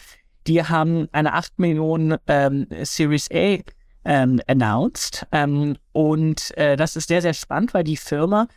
Die 0.47 0.63
haben 0.63 1.07
eine 1.11 1.33
8 1.33 1.59
Millionen 1.59 2.17
ähm, 2.27 2.67
Series 2.81 3.29
A 3.31 3.57
ähm, 4.05 4.41
announced. 4.47 5.25
Ähm, 5.31 5.77
und 5.91 6.55
äh, 6.57 6.75
das 6.75 6.95
ist 6.95 7.07
sehr, 7.07 7.21
sehr 7.21 7.33
spannend, 7.33 7.73
weil 7.73 7.83
die 7.83 7.97
Firma, 7.97 8.47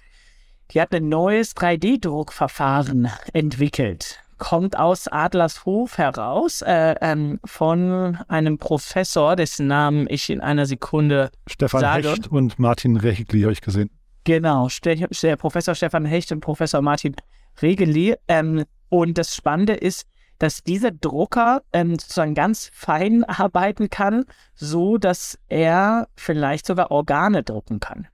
die 0.73 0.81
hat 0.81 0.93
ein 0.95 1.09
neues 1.09 1.55
3D-Druckverfahren 1.57 3.11
entwickelt 3.33 4.21
kommt 4.39 4.79
aus 4.79 5.09
Adlershof 5.09 5.99
heraus 5.99 6.63
äh, 6.63 6.95
ähm, 7.01 7.41
von 7.45 8.19
einem 8.29 8.59
Professor, 8.59 9.37
dessen 9.37 9.67
Namen 9.67 10.07
ich 10.09 10.31
in 10.31 10.41
einer 10.41 10.67
Sekunde 10.67 11.31
Stefan 11.47 11.81
sage. 11.81 12.11
Hecht 12.11 12.29
und 12.29 12.59
Martin 12.59 12.97
Rechigli 12.97 13.43
habe 13.43 13.53
ich 13.53 13.61
gesehen. 13.61 13.91
Genau, 14.25 14.69
der 14.85 15.37
Professor 15.37 15.75
Stefan 15.75 16.05
Hecht 16.05 16.33
und 16.33 16.41
Professor 16.41 16.83
Martin 16.83 17.15
Regeli. 17.63 18.15
Ähm, 18.29 18.65
und 18.89 19.19
das 19.19 19.35
Spannende 19.35 19.75
ist, 19.75 20.07
dass 20.39 20.63
dieser 20.63 20.91
Drucker 20.91 21.63
ähm, 21.73 21.99
sozusagen 21.99 22.35
ganz 22.35 22.71
fein 22.73 23.25
arbeiten 23.29 23.91
kann, 23.91 24.25
so 24.55 24.99
dass 24.99 25.39
er 25.49 26.09
vielleicht 26.17 26.67
sogar 26.67 26.91
Organe 26.91 27.43
drucken 27.43 27.81
kann. 27.81 28.09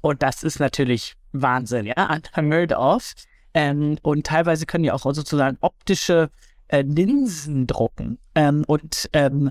Und 0.00 0.22
das 0.22 0.42
ist 0.42 0.60
natürlich 0.60 1.14
Wahnsinn, 1.32 1.86
ja, 1.86 2.18
unheard 2.36 2.72
of. 2.72 3.12
Ähm, 3.54 3.98
und 4.02 4.26
teilweise 4.26 4.66
können 4.66 4.84
die 4.84 4.92
auch 4.92 5.02
sozusagen 5.02 5.58
optische 5.60 6.30
äh, 6.68 6.82
Linsen 6.82 7.66
drucken. 7.66 8.18
Ähm, 8.34 8.64
und 8.66 9.08
ähm, 9.12 9.50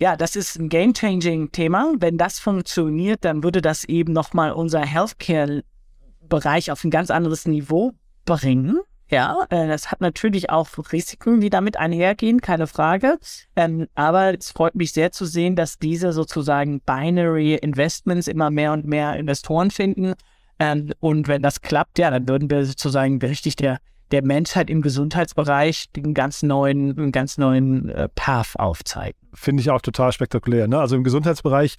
ja, 0.00 0.16
das 0.16 0.36
ist 0.36 0.58
ein 0.58 0.68
game-changing-Thema. 0.68 1.94
Wenn 1.98 2.18
das 2.18 2.38
funktioniert, 2.38 3.24
dann 3.24 3.42
würde 3.42 3.62
das 3.62 3.84
eben 3.84 4.12
nochmal 4.12 4.52
unser 4.52 4.80
Healthcare-Bereich 4.80 6.70
auf 6.70 6.84
ein 6.84 6.90
ganz 6.90 7.10
anderes 7.10 7.46
Niveau 7.46 7.92
bringen. 8.24 8.80
Ja, 9.10 9.46
äh, 9.50 9.68
das 9.68 9.90
hat 9.90 10.00
natürlich 10.00 10.50
auch 10.50 10.68
Risiken, 10.90 11.40
die 11.40 11.50
damit 11.50 11.76
einhergehen, 11.76 12.40
keine 12.40 12.66
Frage. 12.66 13.18
Ähm, 13.54 13.86
aber 13.94 14.36
es 14.36 14.50
freut 14.50 14.74
mich 14.74 14.92
sehr 14.92 15.12
zu 15.12 15.26
sehen, 15.26 15.56
dass 15.56 15.78
diese 15.78 16.12
sozusagen 16.12 16.80
Binary 16.80 17.54
Investments 17.54 18.28
immer 18.28 18.50
mehr 18.50 18.72
und 18.72 18.86
mehr 18.86 19.16
Investoren 19.16 19.70
finden 19.70 20.14
ähm, 20.58 20.92
und 21.00 21.28
wenn 21.28 21.42
das 21.42 21.60
klappt, 21.60 21.98
ja, 21.98 22.10
dann 22.10 22.28
würden 22.28 22.50
wir 22.50 22.64
sozusagen 22.64 23.18
richtig 23.18 23.56
der, 23.56 23.78
der 24.10 24.24
Menschheit 24.24 24.70
im 24.70 24.82
Gesundheitsbereich 24.82 25.90
den 25.92 26.14
ganz 26.14 26.42
neuen, 26.42 26.96
einen 26.96 27.12
ganz 27.12 27.38
neuen 27.38 27.88
äh, 27.88 28.08
Path 28.14 28.58
aufzeigen. 28.58 29.18
Finde 29.32 29.62
ich 29.62 29.70
auch 29.70 29.80
total 29.80 30.12
spektakulär. 30.12 30.68
Ne? 30.68 30.78
Also 30.78 30.96
im 30.96 31.04
Gesundheitsbereich 31.04 31.76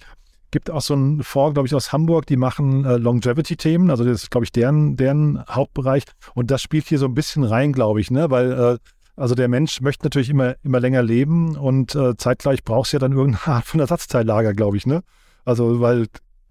gibt 0.50 0.70
auch 0.70 0.80
so 0.80 0.94
einen 0.94 1.22
Fonds, 1.22 1.54
glaube 1.54 1.66
ich, 1.66 1.74
aus 1.74 1.92
Hamburg, 1.92 2.26
die 2.26 2.36
machen 2.36 2.84
äh, 2.84 2.96
Longevity-Themen. 2.96 3.90
Also 3.90 4.04
das 4.04 4.24
ist, 4.24 4.30
glaube 4.30 4.44
ich, 4.44 4.52
deren, 4.52 4.96
deren 4.96 5.44
Hauptbereich. 5.48 6.04
Und 6.34 6.50
das 6.50 6.62
spielt 6.62 6.86
hier 6.86 6.98
so 6.98 7.06
ein 7.06 7.14
bisschen 7.14 7.44
rein, 7.44 7.72
glaube 7.72 8.00
ich, 8.00 8.10
ne? 8.10 8.30
Weil 8.30 8.52
äh, 8.52 8.78
also 9.16 9.34
der 9.34 9.48
Mensch 9.48 9.80
möchte 9.80 10.04
natürlich 10.04 10.28
immer, 10.28 10.56
immer 10.62 10.78
länger 10.78 11.02
leben 11.02 11.56
und 11.56 11.94
äh, 11.94 12.16
zeitgleich 12.16 12.64
brauchst 12.64 12.92
du 12.92 12.96
ja 12.96 12.98
dann 13.00 13.12
irgendeine 13.12 13.46
Art 13.56 13.64
von 13.64 13.80
Ersatzteillager, 13.80 14.54
glaube 14.54 14.76
ich, 14.76 14.86
ne? 14.86 15.02
Also, 15.44 15.80
weil 15.80 16.06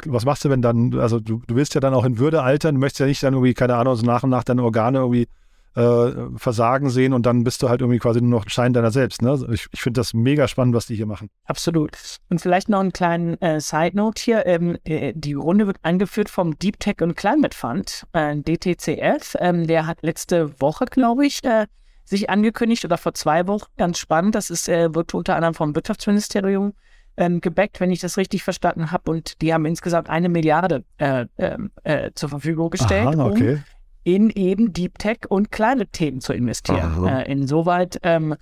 was 0.06 0.26
machst 0.26 0.44
du, 0.44 0.50
wenn 0.50 0.62
dann, 0.62 0.98
also 1.00 1.20
du, 1.20 1.42
du 1.48 1.56
willst 1.56 1.74
ja 1.74 1.82
dann 1.82 1.94
auch 1.94 2.06
in 2.06 2.18
Würde 2.18 2.42
altern, 2.44 2.76
du 2.76 2.82
möchtest 2.82 3.00
ja 3.00 3.06
nicht 3.06 3.24
dann 3.24 3.34
irgendwie, 3.34 3.54
keine 3.54 3.76
Ahnung, 3.76 3.96
so 3.96 4.06
nach 4.06 4.24
und 4.24 4.30
nach 4.30 4.44
deine 4.44 4.64
Organe 4.64 5.00
irgendwie 5.00 5.28
äh, 5.76 6.12
versagen 6.38 6.90
sehen 6.90 7.14
und 7.14 7.26
dann 7.26 7.44
bist 7.44 7.62
du 7.62 7.70
halt 7.70 7.82
irgendwie 7.82 8.00
quasi 8.00 8.22
nur 8.22 8.40
noch 8.40 8.46
ein 8.46 8.50
Schein 8.50 8.74
deiner 8.74 8.92
selbst. 8.92 9.22
Ne? 9.22 9.30
Also 9.30 9.50
ich, 9.50 9.68
ich 9.72 9.82
finde 9.82 10.00
das 10.00 10.14
mega 10.14 10.48
spannend, 10.48 10.74
was 10.74 10.88
die 10.88 10.96
hier 10.96 11.06
machen. 11.06 11.30
Absolut. 11.46 11.98
Und 12.30 12.40
vielleicht 12.40 12.70
noch 12.70 12.80
einen 12.80 12.94
kleinen 12.94 13.40
äh, 13.42 13.60
Side-Note 13.60 14.22
hier. 14.22 14.46
Ähm, 14.46 14.78
äh, 14.86 15.14
die 15.16 15.34
Runde 15.34 15.68
wird 15.68 15.78
angeführt 15.82 16.30
vom 16.30 16.58
Deep 16.58 16.80
Tech 16.80 17.02
und 17.02 17.16
Climate 17.16 17.56
Fund, 17.56 18.06
äh, 18.14 18.36
DTCF. 18.38 19.36
Ähm, 19.40 19.68
der 19.68 19.86
hat 19.86 19.98
letzte 20.02 20.60
Woche, 20.62 20.86
glaube 20.86 21.26
ich, 21.26 21.44
äh, 21.44 21.68
sich 22.06 22.30
angekündigt 22.30 22.86
oder 22.86 22.98
vor 22.98 23.14
zwei 23.14 23.48
Wochen. 23.48 23.66
Ganz 23.78 23.98
spannend. 23.98 24.36
Das 24.36 24.50
ist, 24.50 24.68
wird 24.68 25.14
unter 25.14 25.36
anderem 25.36 25.56
vom 25.56 25.76
Wirtschaftsministerium 25.76 26.74
ähm, 27.18 27.42
gebackt, 27.42 27.80
wenn 27.80 27.92
ich 27.92 28.00
das 28.00 28.18
richtig 28.18 28.44
verstanden 28.44 28.92
habe. 28.92 29.12
Und 29.12 29.42
die 29.42 29.54
haben 29.54 29.66
insgesamt 29.66 30.10
eine 30.10 30.30
Milliarde 30.30 30.84
äh, 30.98 31.26
ähm, 31.38 31.72
äh, 31.84 32.12
zur 32.14 32.30
Verfügung 32.30 32.70
gestellt, 32.70 33.08
Aha, 33.08 33.26
okay. 33.26 33.54
um 33.56 33.64
in 34.06 34.30
eben 34.30 34.72
Deep 34.72 35.00
Tech 35.00 35.20
und 35.28 35.52
kleine 35.52 35.88
Themen 35.88 36.22
zu 36.22 36.32
investieren. 36.32 37.06
Äh, 37.08 37.30
insoweit 37.30 38.00
ähm, 38.04 38.36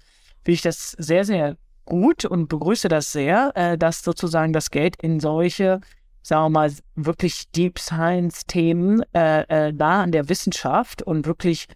finde 0.43 0.51
ich 0.51 0.62
das 0.62 0.91
sehr, 0.91 1.24
sehr 1.24 1.58
gut 1.86 2.25
und 2.25 2.50
begrüße 2.50 2.89
das 2.89 3.12
sehr, 3.12 3.51
äh, 3.55 3.77
dass 3.77 4.03
sozusagen 4.03 4.53
das 4.53 4.72
Geld 4.72 4.98
in 5.01 5.22
solche, 5.22 5.79
sagen 6.22 6.46
wir 6.46 6.50
mal, 6.50 6.74
wirklich 6.96 7.50
Deep 7.51 7.79
Science-Themen 7.79 9.03
äh, 9.13 9.43
äh, 9.43 9.72
nah 9.72 10.03
an 10.03 10.12
der 10.12 10.29
Wissenschaft 10.29 11.01
und 11.01 11.25
wirklich 11.25 11.67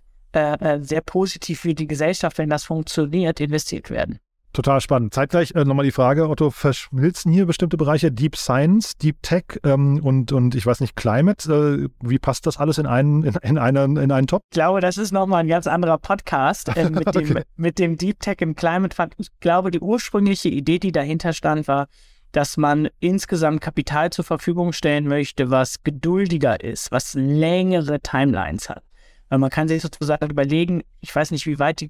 sehr 0.82 1.02
positiv 1.02 1.62
für 1.62 1.74
die 1.74 1.88
Gesellschaft, 1.88 2.38
wenn 2.38 2.52
das 2.52 2.64
funktioniert, 2.66 3.40
investiert 3.40 3.90
werden. 3.90 4.20
Total 4.58 4.82
spannend. 4.82 5.14
Zeitgleich 5.14 5.52
äh, 5.54 5.66
nochmal 5.66 5.86
die 5.86 5.92
Frage, 5.92 6.28
Otto, 6.28 6.50
verschmilzen 6.50 7.32
hier 7.32 7.46
bestimmte 7.46 7.78
Bereiche 7.78 8.12
Deep 8.12 8.36
Science, 8.36 8.98
Deep 8.98 9.22
Tech 9.22 9.44
ähm, 9.64 10.04
und, 10.04 10.32
und 10.32 10.56
ich 10.56 10.66
weiß 10.66 10.80
nicht, 10.80 10.96
Climate? 10.96 11.86
Äh, 11.86 11.90
wie 12.02 12.18
passt 12.18 12.48
das 12.48 12.58
alles 12.58 12.80
in 12.80 12.88
einen, 12.88 13.24
in, 13.24 13.36
in, 13.44 13.60
einen, 13.60 13.98
in 13.98 14.12
einen 14.12 14.26
Top? 14.26 14.42
Ich 14.50 14.56
glaube, 14.56 14.82
das 14.82 14.98
ist 14.98 15.12
nochmal 15.12 15.42
ein 15.42 15.48
ganz 15.48 15.68
anderer 15.68 16.00
Podcast 16.00 16.76
äh, 16.76 16.90
mit, 16.90 17.06
okay. 17.06 17.24
dem, 17.24 17.44
mit 17.56 17.78
dem 17.78 17.98
Deep 17.98 18.20
Tech 18.20 18.38
im 18.40 18.56
Climate 18.56 18.96
Fund. 18.96 19.14
Ich 19.20 19.28
glaube, 19.42 19.70
die 19.70 19.80
ursprüngliche 19.80 20.50
Idee, 20.50 20.80
die 20.80 20.92
dahinter 20.92 21.34
stand, 21.34 21.68
war, 21.68 21.88
dass 22.32 22.58
man 22.58 22.90
insgesamt 23.00 23.62
Kapital 23.62 24.10
zur 24.10 24.26
Verfügung 24.26 24.74
stellen 24.74 25.08
möchte, 25.08 25.52
was 25.52 25.84
geduldiger 25.84 26.64
ist, 26.64 26.92
was 26.92 27.14
längere 27.14 28.00
Timelines 28.00 28.70
hat. 28.70 28.82
Weil 29.30 29.38
man 29.38 29.52
kann 29.52 29.68
sich 29.68 29.84
sozusagen 29.84 30.32
überlegen, 30.32 30.82
ich 31.00 31.16
weiß 31.16 31.30
nicht, 31.30 31.46
wie 31.46 31.60
weit 31.60 31.80
die 31.80 31.90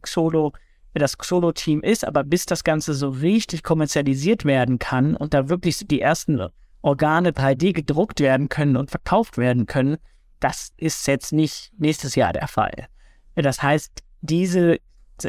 Solo 0.94 1.03
das 1.03 1.17
Solo-Team 1.22 1.82
ist, 1.82 2.06
aber 2.06 2.24
bis 2.24 2.46
das 2.46 2.63
Ganze 2.63 2.94
so 2.94 3.10
richtig 3.10 3.63
kommerzialisiert 3.63 4.46
werden 4.46 4.79
kann 4.79 5.15
und 5.15 5.34
da 5.34 5.50
wirklich 5.50 5.77
die 5.88 6.01
ersten 6.01 6.48
Organe 6.82 7.32
3D 7.32 7.74
gedruckt 7.74 8.20
werden 8.20 8.50
können 8.50 8.77
und 8.77 8.89
verkauft 8.89 9.38
werden 9.38 9.65
können, 9.65 9.98
das 10.39 10.72
ist 10.77 11.08
jetzt 11.08 11.34
nicht 11.34 11.72
nächstes 11.77 12.15
Jahr 12.15 12.34
der 12.34 12.48
Fall. 12.48 12.88
Das 13.36 13.62
heißt, 13.62 14.03
diese, 14.22 14.77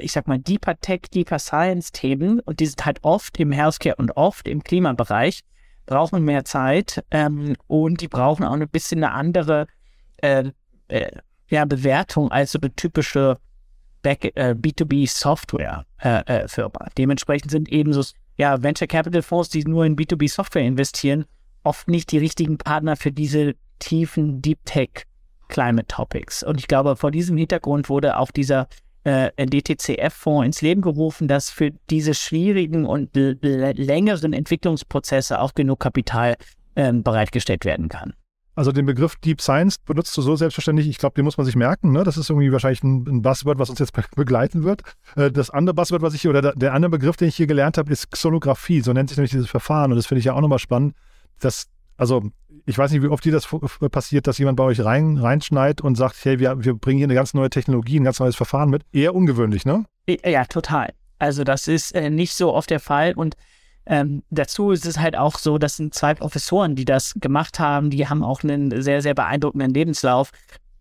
ich 0.00 0.12
sag 0.12 0.26
mal, 0.26 0.38
Deeper 0.38 0.76
Tech, 0.76 1.02
Deeper 1.12 1.38
Science-Themen, 1.38 2.40
und 2.40 2.60
die 2.60 2.66
sind 2.66 2.84
halt 2.84 2.98
oft 3.02 3.38
im 3.40 3.52
Healthcare 3.52 3.96
und 3.96 4.16
oft 4.16 4.48
im 4.48 4.62
Klimabereich, 4.62 5.42
brauchen 5.86 6.24
mehr 6.24 6.44
Zeit 6.44 7.02
ähm, 7.10 7.56
und 7.66 8.02
die 8.02 8.08
brauchen 8.08 8.44
auch 8.44 8.52
ein 8.52 8.68
bisschen 8.68 9.02
eine 9.02 9.12
andere 9.14 9.66
äh, 10.18 10.50
äh, 10.88 11.10
ja, 11.48 11.64
Bewertung 11.64 12.30
als 12.30 12.52
so 12.52 12.58
eine 12.60 12.74
typische 12.74 13.38
Back, 14.02 14.32
äh, 14.36 14.54
B2B-Software-Firma. 14.58 15.84
Äh, 16.78 16.86
äh, 16.86 16.90
Dementsprechend 16.96 17.50
sind 17.50 17.68
eben 17.68 17.92
so 17.92 18.02
ja, 18.36 18.62
Venture 18.62 18.86
Capital 18.86 19.22
Fonds, 19.22 19.50
die 19.50 19.64
nur 19.64 19.84
in 19.84 19.96
B2B-Software 19.96 20.62
investieren, 20.62 21.24
oft 21.64 21.88
nicht 21.88 22.12
die 22.12 22.18
richtigen 22.18 22.56
Partner 22.56 22.96
für 22.96 23.12
diese 23.12 23.54
tiefen 23.80 24.40
Deep 24.40 24.58
Tech 24.64 25.04
Climate 25.48 25.86
Topics. 25.88 26.42
Und 26.42 26.60
ich 26.60 26.68
glaube, 26.68 26.96
vor 26.96 27.10
diesem 27.10 27.36
Hintergrund 27.36 27.88
wurde 27.88 28.16
auch 28.16 28.30
dieser 28.30 28.68
äh, 29.04 29.30
DTCF-Fonds 29.46 30.46
ins 30.46 30.62
Leben 30.62 30.82
gerufen, 30.82 31.28
dass 31.28 31.50
für 31.50 31.70
diese 31.90 32.14
schwierigen 32.14 32.84
und 32.84 33.10
längeren 33.14 34.32
Entwicklungsprozesse 34.32 35.40
auch 35.40 35.54
genug 35.54 35.80
Kapital 35.80 36.36
ähm, 36.76 37.02
bereitgestellt 37.02 37.64
werden 37.64 37.88
kann. 37.88 38.14
Also 38.58 38.72
den 38.72 38.86
Begriff 38.86 39.14
Deep 39.14 39.40
Science 39.40 39.78
benutzt 39.78 40.16
du 40.16 40.20
so 40.20 40.34
selbstverständlich, 40.34 40.88
ich 40.88 40.98
glaube, 40.98 41.14
den 41.14 41.24
muss 41.24 41.36
man 41.36 41.46
sich 41.46 41.54
merken. 41.54 41.92
Ne? 41.92 42.02
Das 42.02 42.16
ist 42.16 42.28
irgendwie 42.28 42.50
wahrscheinlich 42.50 42.82
ein, 42.82 43.06
ein 43.06 43.22
Buzzword, 43.22 43.60
was 43.60 43.70
uns 43.70 43.78
jetzt 43.78 43.92
begleiten 44.16 44.64
wird. 44.64 44.82
Äh, 45.14 45.30
das 45.30 45.50
andere 45.50 45.74
Buzzword, 45.74 46.02
was 46.02 46.12
ich 46.12 46.22
hier, 46.22 46.32
oder 46.32 46.42
der, 46.42 46.54
der, 46.56 46.74
andere 46.74 46.90
Begriff, 46.90 47.16
den 47.16 47.28
ich 47.28 47.36
hier 47.36 47.46
gelernt 47.46 47.78
habe, 47.78 47.92
ist 47.92 48.10
Xolographie. 48.10 48.80
So 48.80 48.92
nennt 48.92 49.10
sich 49.10 49.16
nämlich 49.16 49.30
dieses 49.30 49.48
Verfahren. 49.48 49.92
Und 49.92 49.96
das 49.96 50.08
finde 50.08 50.18
ich 50.18 50.24
ja 50.24 50.32
auch 50.32 50.40
nochmal 50.40 50.58
spannend. 50.58 50.96
Dass, 51.38 51.68
also 51.96 52.24
ich 52.66 52.76
weiß 52.76 52.90
nicht, 52.90 53.00
wie 53.04 53.06
oft 53.06 53.24
dir 53.24 53.30
das 53.30 53.46
passiert, 53.92 54.26
dass 54.26 54.38
jemand 54.38 54.56
bei 54.56 54.64
euch 54.64 54.84
rein, 54.84 55.18
reinschneit 55.18 55.80
und 55.80 55.94
sagt, 55.94 56.16
hey, 56.24 56.40
wir, 56.40 56.64
wir 56.64 56.74
bringen 56.74 56.98
hier 56.98 57.06
eine 57.06 57.14
ganz 57.14 57.34
neue 57.34 57.50
Technologie, 57.50 58.00
ein 58.00 58.04
ganz 58.04 58.18
neues 58.18 58.34
Verfahren 58.34 58.70
mit. 58.70 58.82
Eher 58.92 59.14
ungewöhnlich, 59.14 59.66
ne? 59.66 59.84
Ja, 60.24 60.44
total. 60.46 60.94
Also 61.20 61.44
das 61.44 61.68
ist 61.68 61.94
äh, 61.94 62.10
nicht 62.10 62.34
so 62.34 62.52
oft 62.52 62.70
der 62.70 62.80
Fall 62.80 63.12
und 63.14 63.36
ähm, 63.88 64.22
dazu 64.30 64.70
ist 64.70 64.84
es 64.84 64.98
halt 64.98 65.16
auch 65.16 65.38
so, 65.38 65.56
das 65.56 65.76
sind 65.76 65.94
zwei 65.94 66.14
Professoren, 66.14 66.76
die 66.76 66.84
das 66.84 67.14
gemacht 67.14 67.58
haben, 67.58 67.88
die 67.88 68.06
haben 68.06 68.22
auch 68.22 68.42
einen 68.42 68.82
sehr, 68.82 69.00
sehr 69.00 69.14
beeindruckenden 69.14 69.72
Lebenslauf. 69.72 70.30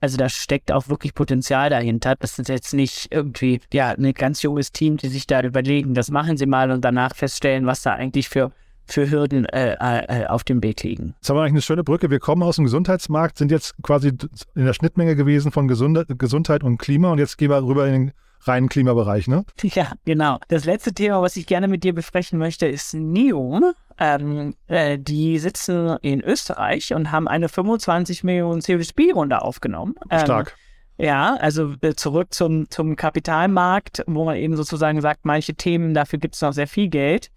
Also 0.01 0.17
da 0.17 0.29
steckt 0.29 0.71
auch 0.71 0.89
wirklich 0.89 1.15
Potenzial 1.15 1.69
dahinter. 1.69 2.15
Das 2.19 2.37
ist 2.37 2.49
jetzt 2.49 2.73
nicht 2.73 3.07
irgendwie 3.09 3.61
ja 3.73 3.91
ein 3.91 4.13
ganz 4.13 4.41
junges 4.41 4.73
Team, 4.73 4.97
die 4.97 5.07
sich 5.07 5.25
da 5.25 5.41
überlegen, 5.41 5.93
das 5.93 6.11
machen 6.11 6.37
sie 6.37 6.45
mal 6.45 6.69
und 6.69 6.83
danach 6.83 7.15
feststellen, 7.15 7.65
was 7.65 7.81
da 7.81 7.93
eigentlich 7.93 8.29
für 8.29 8.51
für 8.89 9.09
Hürden 9.09 9.45
äh, 9.47 9.73
äh, 9.73 10.27
auf 10.27 10.45
dem 10.45 10.63
Weg 10.63 10.81
liegen. 10.83 11.13
Das 11.19 11.29
haben 11.29 11.35
wir 11.35 11.41
eigentlich 11.41 11.53
eine 11.53 11.61
schöne 11.61 11.83
Brücke. 11.83 12.09
Wir 12.09 12.19
kommen 12.19 12.41
aus 12.41 12.55
dem 12.55 12.63
Gesundheitsmarkt, 12.63 13.37
sind 13.37 13.51
jetzt 13.51 13.75
quasi 13.83 14.13
in 14.55 14.65
der 14.65 14.73
Schnittmenge 14.73 15.17
gewesen 15.17 15.51
von 15.51 15.67
Gesundheit 15.67 16.63
und 16.63 16.77
Klima 16.77 17.11
und 17.11 17.19
jetzt 17.19 17.37
gehen 17.37 17.49
wir 17.49 17.61
rüber 17.63 17.85
in 17.87 17.93
den 17.93 18.11
reinen 18.41 18.69
Klimabereich, 18.69 19.27
ne? 19.27 19.45
Ja, 19.63 19.91
genau. 20.05 20.39
Das 20.47 20.65
letzte 20.65 20.93
Thema, 20.93 21.21
was 21.21 21.35
ich 21.35 21.47
gerne 21.47 21.67
mit 21.67 21.83
dir 21.83 21.93
besprechen 21.93 22.39
möchte, 22.39 22.67
ist 22.67 22.93
NEOM. 22.93 23.73
Ähm, 23.99 24.55
äh, 24.67 24.99
die 24.99 25.39
sitzen 25.39 25.97
in 26.01 26.21
Österreich 26.21 26.93
und 26.93 27.11
haben 27.11 27.27
eine 27.27 27.49
25 27.49 28.23
Millionen 28.23 28.61
Series 28.61 28.93
B-Runde 28.93 29.41
aufgenommen. 29.41 29.95
Ähm, 30.09 30.19
Stark. 30.19 30.55
Ja, 30.97 31.35
also 31.35 31.75
äh, 31.81 31.93
zurück 31.93 32.33
zum, 32.33 32.69
zum 32.69 32.95
Kapitalmarkt, 32.95 34.03
wo 34.07 34.25
man 34.25 34.35
eben 34.35 34.55
sozusagen 34.55 35.01
sagt, 35.01 35.25
manche 35.25 35.53
Themen, 35.53 35.93
dafür 35.93 36.19
gibt 36.19 36.35
es 36.35 36.41
noch 36.41 36.53
sehr 36.53 36.67
viel 36.67 36.89
Geld. 36.89 37.29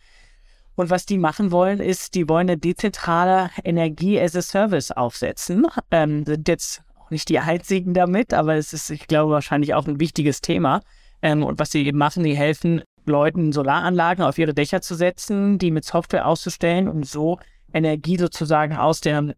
Und 0.77 0.89
was 0.89 1.05
die 1.05 1.19
machen 1.19 1.51
wollen, 1.51 1.79
ist, 1.79 2.15
die 2.15 2.27
wollen 2.29 2.49
eine 2.49 2.57
dezentrale 2.57 3.51
Energie 3.65 4.19
as 4.19 4.35
a 4.35 4.41
Service 4.41 4.91
aufsetzen. 4.91 5.67
Ähm, 5.91 6.25
sind 6.25 6.49
jetzt 6.49 6.83
nicht 7.11 7.29
die 7.29 7.39
einzigen 7.39 7.95
damit, 7.95 8.35
aber 8.35 8.55
es 8.57 8.73
ist, 8.73 8.91
ich 8.91 9.07
glaube, 9.07 9.33
wahrscheinlich 9.33 9.75
auch 9.75 9.87
ein 9.87 10.01
wichtiges 10.01 10.41
Thema. 10.41 10.81
Ähm, 11.23 11.43
und 11.43 11.59
was 11.59 11.71
sie 11.71 11.85
eben 11.87 11.99
machen, 11.99 12.25
die 12.25 12.37
helfen 12.37 12.83
Leuten 13.07 13.53
Solaranlagen 13.53 14.25
auf 14.25 14.39
ihre 14.39 14.55
Dächer 14.55 14.81
zu 14.81 14.95
setzen, 14.95 15.59
die 15.59 15.71
mit 15.71 15.85
Software 15.85 16.27
auszustellen 16.27 16.89
und 16.89 17.07
so 17.07 17.39
Energie 17.73 18.17
sozusagen 18.19 18.77
aus 18.77 19.01
der, 19.01 19.35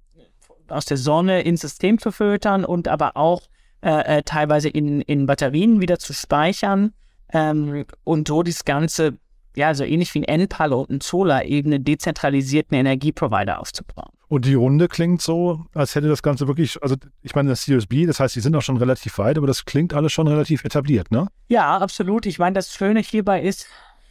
aus 0.68 0.84
der 0.84 0.96
Sonne 0.96 1.42
ins 1.42 1.60
System 1.60 1.98
zu 1.98 2.12
filtern 2.12 2.64
und 2.64 2.88
aber 2.88 3.16
auch 3.16 3.42
äh, 3.82 4.18
äh, 4.18 4.22
teilweise 4.22 4.68
in, 4.68 5.00
in 5.00 5.26
Batterien 5.26 5.80
wieder 5.80 5.98
zu 5.98 6.12
speichern 6.12 6.92
ähm, 7.32 7.84
und 8.04 8.28
so 8.28 8.42
das 8.42 8.64
Ganze, 8.64 9.18
ja, 9.56 9.74
so 9.74 9.84
ähnlich 9.84 10.14
wie 10.14 10.26
ein 10.26 10.40
NPAL 10.42 10.72
und 10.72 10.90
ein 10.90 11.00
Solar 11.00 11.44
eben 11.44 11.72
einen 11.72 11.84
dezentralisierten 11.84 12.76
Energieprovider 12.76 13.60
aufzubauen. 13.60 14.12
Und 14.32 14.46
die 14.46 14.54
Runde 14.54 14.88
klingt 14.88 15.20
so, 15.20 15.66
als 15.74 15.94
hätte 15.94 16.08
das 16.08 16.22
Ganze 16.22 16.48
wirklich, 16.48 16.82
also 16.82 16.96
ich 17.20 17.34
meine, 17.34 17.50
das 17.50 17.64
CSB, 17.64 18.06
das 18.06 18.18
heißt, 18.18 18.34
die 18.34 18.40
sind 18.40 18.56
auch 18.56 18.62
schon 18.62 18.78
relativ 18.78 19.18
weit, 19.18 19.36
aber 19.36 19.46
das 19.46 19.66
klingt 19.66 19.92
alles 19.92 20.10
schon 20.10 20.26
relativ 20.26 20.64
etabliert, 20.64 21.10
ne? 21.10 21.26
Ja, 21.48 21.76
absolut. 21.76 22.24
Ich 22.24 22.38
meine, 22.38 22.54
das 22.54 22.72
Schöne 22.72 23.00
hierbei 23.00 23.42
ist, 23.42 23.66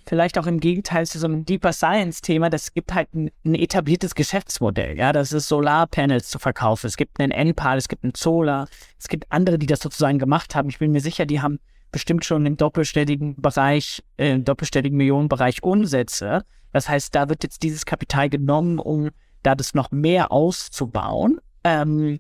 vielleicht 0.06 0.38
auch 0.38 0.46
im 0.46 0.60
Gegenteil 0.60 1.08
zu 1.08 1.18
so 1.18 1.26
einem 1.26 1.44
Deeper 1.44 1.74
Science-Thema, 1.74 2.52
das 2.52 2.76
gibt 2.76 2.94
halt 2.94 3.12
ein, 3.16 3.32
ein, 3.44 3.56
etabliertes 3.56 4.14
Geschäftsmodell. 4.14 4.96
Ja, 4.96 5.12
das 5.12 5.34
ist 5.34 5.48
Solarpanels 5.48 6.30
zu 6.30 6.38
verkaufen. 6.38 6.86
Es 6.86 6.98
gibt 6.98 7.20
einen 7.20 7.32
NPAL, 7.32 7.80
es 7.80 7.88
gibt 7.88 8.04
einen 8.04 8.14
Solar, 8.16 8.68
es 9.00 9.08
gibt 9.08 9.26
andere, 9.30 9.58
die 9.58 9.66
das 9.66 9.80
sozusagen 9.80 10.20
gemacht 10.20 10.54
haben. 10.54 10.70
Ich 10.70 10.78
bin 10.78 10.92
mir 10.92 11.02
sicher, 11.02 11.26
die 11.26 11.42
haben 11.42 11.58
bestimmt 11.92 12.26
schon 12.26 12.46
im 12.46 12.58
doppelstelligen 12.58 13.42
Bereich, 13.42 14.04
äh, 14.18 14.34
im 14.34 14.46
doppelstelligen 14.46 15.00
Millionenbereich 15.00 15.64
Umsätze. 15.64 16.44
Das 16.74 16.88
heißt, 16.88 17.16
da 17.16 17.28
wird 17.28 17.42
jetzt 17.42 17.64
dieses 17.64 17.88
Kapital 17.88 18.30
genommen, 18.30 18.78
um 18.78 19.10
da 19.44 19.56
das 19.56 19.74
noch 19.74 19.92
mehr 19.92 20.32
auszubauen. 20.32 21.40
Ähm, 21.64 22.20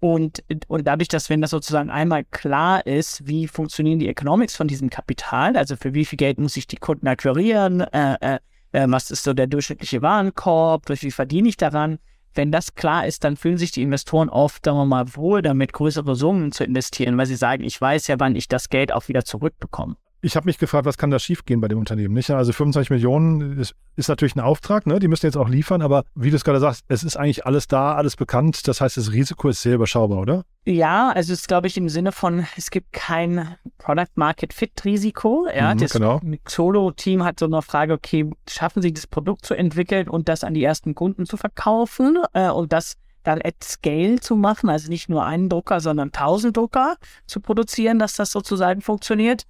und, 0.00 0.44
und 0.68 0.86
dadurch, 0.86 1.08
dass 1.08 1.28
wenn 1.28 1.40
das 1.40 1.50
sozusagen 1.50 1.90
einmal 1.90 2.24
klar 2.24 2.86
ist, 2.86 3.26
wie 3.26 3.48
funktionieren 3.48 3.98
die 3.98 4.08
Economics 4.08 4.54
von 4.54 4.68
diesem 4.68 4.90
Kapital, 4.90 5.56
also 5.56 5.74
für 5.76 5.92
wie 5.94 6.04
viel 6.04 6.16
Geld 6.16 6.38
muss 6.38 6.56
ich 6.56 6.68
die 6.68 6.76
Kunden 6.76 7.08
akquirieren, 7.08 7.80
äh, 7.80 8.16
äh, 8.20 8.38
äh 8.72 8.86
was 8.88 9.10
ist 9.10 9.24
so 9.24 9.34
der 9.34 9.48
durchschnittliche 9.48 10.00
Warenkorb, 10.00 10.88
wie 10.88 10.96
viel 10.96 11.10
verdiene 11.10 11.48
ich 11.48 11.56
daran, 11.56 11.98
wenn 12.34 12.52
das 12.52 12.76
klar 12.76 13.06
ist, 13.06 13.24
dann 13.24 13.36
fühlen 13.36 13.58
sich 13.58 13.72
die 13.72 13.82
Investoren 13.82 14.28
oft, 14.28 14.64
sagen 14.64 14.78
wir 14.78 14.84
mal, 14.84 15.16
wohl 15.16 15.42
damit, 15.42 15.72
größere 15.72 16.14
Summen 16.14 16.52
zu 16.52 16.62
investieren, 16.62 17.18
weil 17.18 17.26
sie 17.26 17.34
sagen, 17.34 17.64
ich 17.64 17.80
weiß 17.80 18.06
ja, 18.06 18.20
wann 18.20 18.36
ich 18.36 18.46
das 18.46 18.68
Geld 18.68 18.92
auch 18.92 19.08
wieder 19.08 19.24
zurückbekomme 19.24 19.96
ich 20.20 20.36
habe 20.36 20.46
mich 20.46 20.58
gefragt, 20.58 20.84
was 20.84 20.98
kann 20.98 21.10
da 21.10 21.18
schiefgehen 21.18 21.60
bei 21.60 21.68
dem 21.68 21.78
Unternehmen? 21.78 22.14
Nicht? 22.14 22.30
Also 22.30 22.52
25 22.52 22.90
Millionen 22.90 23.58
ist, 23.58 23.74
ist, 23.96 24.08
natürlich 24.08 24.34
ein 24.34 24.40
Auftrag, 24.40 24.86
ne? 24.86 24.98
die 24.98 25.06
müssen 25.06 25.26
jetzt 25.26 25.36
auch 25.36 25.48
liefern, 25.48 25.80
aber 25.80 26.04
wie 26.14 26.30
du 26.30 26.36
es 26.36 26.44
gerade 26.44 26.58
sagst, 26.58 26.84
es 26.88 27.04
ist 27.04 27.16
eigentlich 27.16 27.46
alles 27.46 27.68
da, 27.68 27.94
alles 27.94 28.16
bekannt. 28.16 28.66
Das 28.66 28.80
heißt, 28.80 28.96
das 28.96 29.12
Risiko 29.12 29.48
ist 29.48 29.62
sehr 29.62 29.76
überschaubar, 29.76 30.18
oder? 30.18 30.44
Ja, 30.64 31.10
also 31.10 31.32
es 31.32 31.40
ist, 31.40 31.48
glaube 31.48 31.68
ich, 31.68 31.76
im 31.76 31.88
Sinne 31.88 32.12
von, 32.12 32.46
es 32.56 32.70
gibt 32.70 32.92
kein 32.92 33.56
Product 33.78 34.10
Market 34.16 34.52
Fit 34.52 34.72
Risiko. 34.84 35.46
Ja, 35.54 35.74
mhm, 35.74 35.78
das 35.78 35.92
genau. 35.92 36.20
Solo-Team 36.46 37.22
hat 37.24 37.38
so 37.38 37.46
eine 37.46 37.62
Frage, 37.62 37.92
okay, 37.92 38.28
schaffen 38.48 38.82
sie 38.82 38.92
das 38.92 39.06
Produkt 39.06 39.46
zu 39.46 39.54
entwickeln 39.54 40.08
und 40.08 40.28
das 40.28 40.42
an 40.42 40.54
die 40.54 40.64
ersten 40.64 40.94
Kunden 40.94 41.26
zu 41.26 41.36
verkaufen 41.36 42.18
äh, 42.32 42.48
und 42.50 42.72
das 42.72 42.96
dann 43.22 43.40
at 43.44 43.62
Scale 43.62 44.20
zu 44.20 44.36
machen, 44.36 44.70
also 44.70 44.88
nicht 44.88 45.08
nur 45.08 45.24
einen 45.24 45.48
Drucker, 45.48 45.80
sondern 45.80 46.12
tausend 46.12 46.56
Drucker 46.56 46.96
zu 47.26 47.40
produzieren, 47.40 47.98
dass 47.98 48.14
das 48.14 48.30
sozusagen 48.30 48.80
funktioniert. 48.80 49.44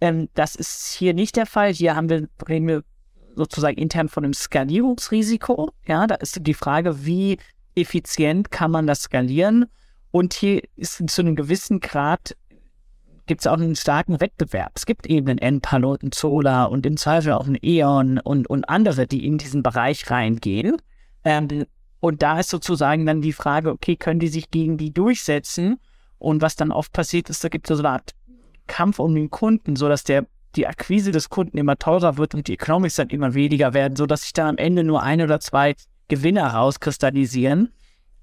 Ähm, 0.00 0.28
das 0.34 0.54
ist 0.54 0.94
hier 0.94 1.14
nicht 1.14 1.36
der 1.36 1.46
Fall. 1.46 1.72
Hier 1.72 1.96
haben 1.96 2.08
wir, 2.08 2.28
reden 2.48 2.68
wir 2.68 2.82
sozusagen 3.34 3.76
intern 3.76 4.08
von 4.08 4.24
einem 4.24 4.34
Skalierungsrisiko. 4.34 5.70
Ja, 5.86 6.06
da 6.06 6.16
ist 6.16 6.38
die 6.46 6.54
Frage, 6.54 7.04
wie 7.04 7.38
effizient 7.74 8.50
kann 8.50 8.70
man 8.70 8.86
das 8.86 9.02
skalieren? 9.02 9.66
Und 10.10 10.34
hier 10.34 10.62
ist 10.76 11.02
zu 11.08 11.22
einem 11.22 11.36
gewissen 11.36 11.80
Grad 11.80 12.36
gibt 13.26 13.42
es 13.42 13.46
auch 13.46 13.58
einen 13.58 13.76
starken 13.76 14.20
Wettbewerb. 14.20 14.72
Es 14.74 14.86
gibt 14.86 15.06
eben 15.06 15.28
einen 15.28 15.38
Enpalo, 15.38 15.96
einen 16.02 16.10
Solar 16.10 16.72
und 16.72 16.84
im 16.84 16.96
Zweifel 16.96 17.32
auch 17.32 17.46
einen 17.46 17.58
E.ON 17.62 18.18
und, 18.18 18.50
und 18.50 18.68
andere, 18.68 19.06
die 19.06 19.24
in 19.24 19.38
diesen 19.38 19.62
Bereich 19.62 20.10
reingehen. 20.10 20.78
Ähm, 21.24 21.66
und 22.00 22.22
da 22.22 22.40
ist 22.40 22.50
sozusagen 22.50 23.06
dann 23.06 23.22
die 23.22 23.32
Frage, 23.32 23.70
okay, 23.70 23.94
können 23.94 24.18
die 24.18 24.28
sich 24.28 24.50
gegen 24.50 24.78
die 24.78 24.92
durchsetzen? 24.92 25.78
Und 26.18 26.42
was 26.42 26.56
dann 26.56 26.72
oft 26.72 26.92
passiert 26.92 27.30
ist, 27.30 27.44
da 27.44 27.48
gibt 27.48 27.70
es 27.70 27.76
so 27.76 27.82
eine 27.82 27.90
Art 27.90 28.14
Kampf 28.70 29.00
um 29.00 29.14
den 29.14 29.30
Kunden, 29.30 29.74
sodass 29.74 30.04
der 30.04 30.26
die 30.56 30.66
Akquise 30.66 31.10
des 31.10 31.28
Kunden 31.28 31.58
immer 31.58 31.76
teurer 31.76 32.16
wird 32.16 32.34
und 32.34 32.46
die 32.46 32.54
Economics 32.54 32.96
dann 32.96 33.10
immer 33.10 33.34
weniger 33.34 33.74
werden, 33.74 33.96
sodass 33.96 34.22
sich 34.22 34.32
dann 34.32 34.46
am 34.46 34.56
Ende 34.56 34.84
nur 34.84 35.02
ein 35.02 35.20
oder 35.20 35.40
zwei 35.40 35.74
Gewinner 36.08 36.46
rauskristallisieren. 36.46 37.72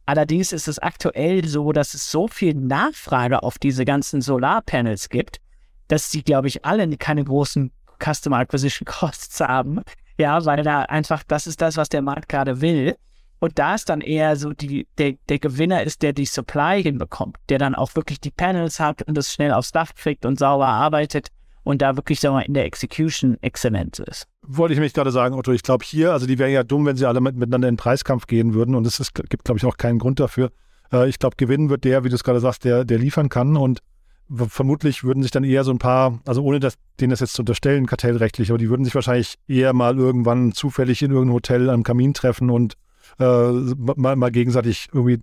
Allerdings 0.06 0.54
ist 0.54 0.68
es 0.68 0.80
aktuell 0.80 1.46
so, 1.48 1.74
dass 1.74 1.94
es 1.94 2.10
so 2.10 2.28
viel 2.30 2.54
Nachfrage 2.54 3.44
auf 3.44 3.60
diese 3.60 3.84
ganzen 3.84 4.22
Solarpanels 4.22 5.10
gibt, 5.10 5.42
dass 5.90 6.12
sie, 6.12 6.24
glaube 6.24 6.48
ich, 6.48 6.64
alle 6.66 6.88
keine 6.98 7.26
großen 7.26 7.72
Customer 8.02 8.38
Acquisition 8.38 8.86
Costs 8.86 9.40
haben. 9.42 9.82
Ja, 10.18 10.44
weil 10.46 10.64
da 10.64 10.84
einfach, 10.84 11.24
das 11.24 11.46
ist 11.46 11.62
das, 11.62 11.78
was 11.78 11.90
der 11.90 12.02
Markt 12.02 12.30
gerade 12.30 12.62
will. 12.62 12.96
Und 13.40 13.60
da 13.60 13.76
ist 13.76 13.90
dann 13.90 14.02
eher 14.02 14.36
so 14.36 14.54
die, 14.54 14.88
der, 14.98 15.14
der 15.30 15.40
Gewinner 15.40 15.84
ist, 15.84 16.02
der 16.02 16.14
die 16.14 16.26
Supply 16.26 16.82
hinbekommt, 16.82 17.38
der 17.50 17.60
dann 17.60 17.76
auch 17.76 17.96
wirklich 17.96 18.20
die 18.20 18.32
Panels 18.32 18.80
hat 18.80 19.04
und 19.04 19.16
das 19.16 19.32
schnell 19.32 19.52
aufs 19.52 19.72
Dach 19.72 19.92
kriegt 19.96 20.26
und 20.26 20.40
sauber 20.40 20.68
arbeitet 20.68 21.30
und 21.64 21.82
da 21.82 21.96
wirklich, 21.96 22.20
sagen 22.20 22.34
wir 22.34 22.40
mal, 22.40 22.46
in 22.46 22.54
der 22.54 22.66
Execution 22.66 23.38
exzellent 23.42 24.00
ist. 24.00 24.26
Wollte 24.42 24.74
ich 24.74 24.80
mich 24.80 24.94
gerade 24.94 25.12
sagen, 25.12 25.36
Otto, 25.36 25.52
ich 25.52 25.64
glaube 25.64 25.86
hier, 25.86 26.14
also 26.14 26.26
die 26.26 26.40
wären 26.40 26.52
ja 26.52 26.64
dumm, 26.64 26.86
wenn 26.86 26.96
sie 26.96 27.06
alle 27.06 27.22
mit, 27.22 27.36
miteinander 27.36 27.68
in 27.68 27.74
den 27.74 27.78
Preiskampf 27.78 28.26
gehen 28.26 28.54
würden 28.54 28.74
und 28.74 28.88
es 28.88 29.14
gibt, 29.14 29.44
glaube 29.44 29.58
ich, 29.58 29.66
auch 29.66 29.78
keinen 29.78 30.00
Grund 30.00 30.20
dafür. 30.20 30.52
Äh, 30.92 31.10
ich 31.10 31.20
glaube, 31.20 31.36
gewinnen 31.36 31.70
wird 31.70 31.84
der, 31.84 32.04
wie 32.04 32.10
du 32.10 32.16
es 32.16 32.24
gerade 32.24 32.40
sagst, 32.40 32.64
der, 32.64 32.86
der 32.86 32.98
liefern 32.98 33.30
kann 33.30 33.58
und 33.58 33.82
vermutlich 34.30 35.04
würden 35.04 35.24
sich 35.24 35.32
dann 35.32 35.44
eher 35.44 35.64
so 35.64 35.72
ein 35.72 35.78
paar, 35.78 36.20
also 36.26 36.42
ohne 36.42 36.60
das, 36.60 36.76
denen 37.00 37.12
das 37.12 37.20
jetzt 37.20 37.34
zu 37.34 37.44
unterstellen, 37.44 37.86
kartellrechtlich, 37.86 38.50
aber 38.50 38.58
die 38.58 38.70
würden 38.70 38.84
sich 38.84 38.96
wahrscheinlich 38.96 39.36
eher 39.48 39.74
mal 39.74 39.98
irgendwann 39.98 40.52
zufällig 40.52 41.02
in 41.02 41.12
irgendeinem 41.12 41.36
Hotel 41.36 41.70
am 41.70 41.84
Kamin 41.84 42.14
treffen 42.14 42.50
und 42.50 42.74
äh, 43.20 43.52
mal, 43.96 44.16
mal 44.16 44.32
gegenseitig 44.32 44.90
irgendwie 44.94 45.22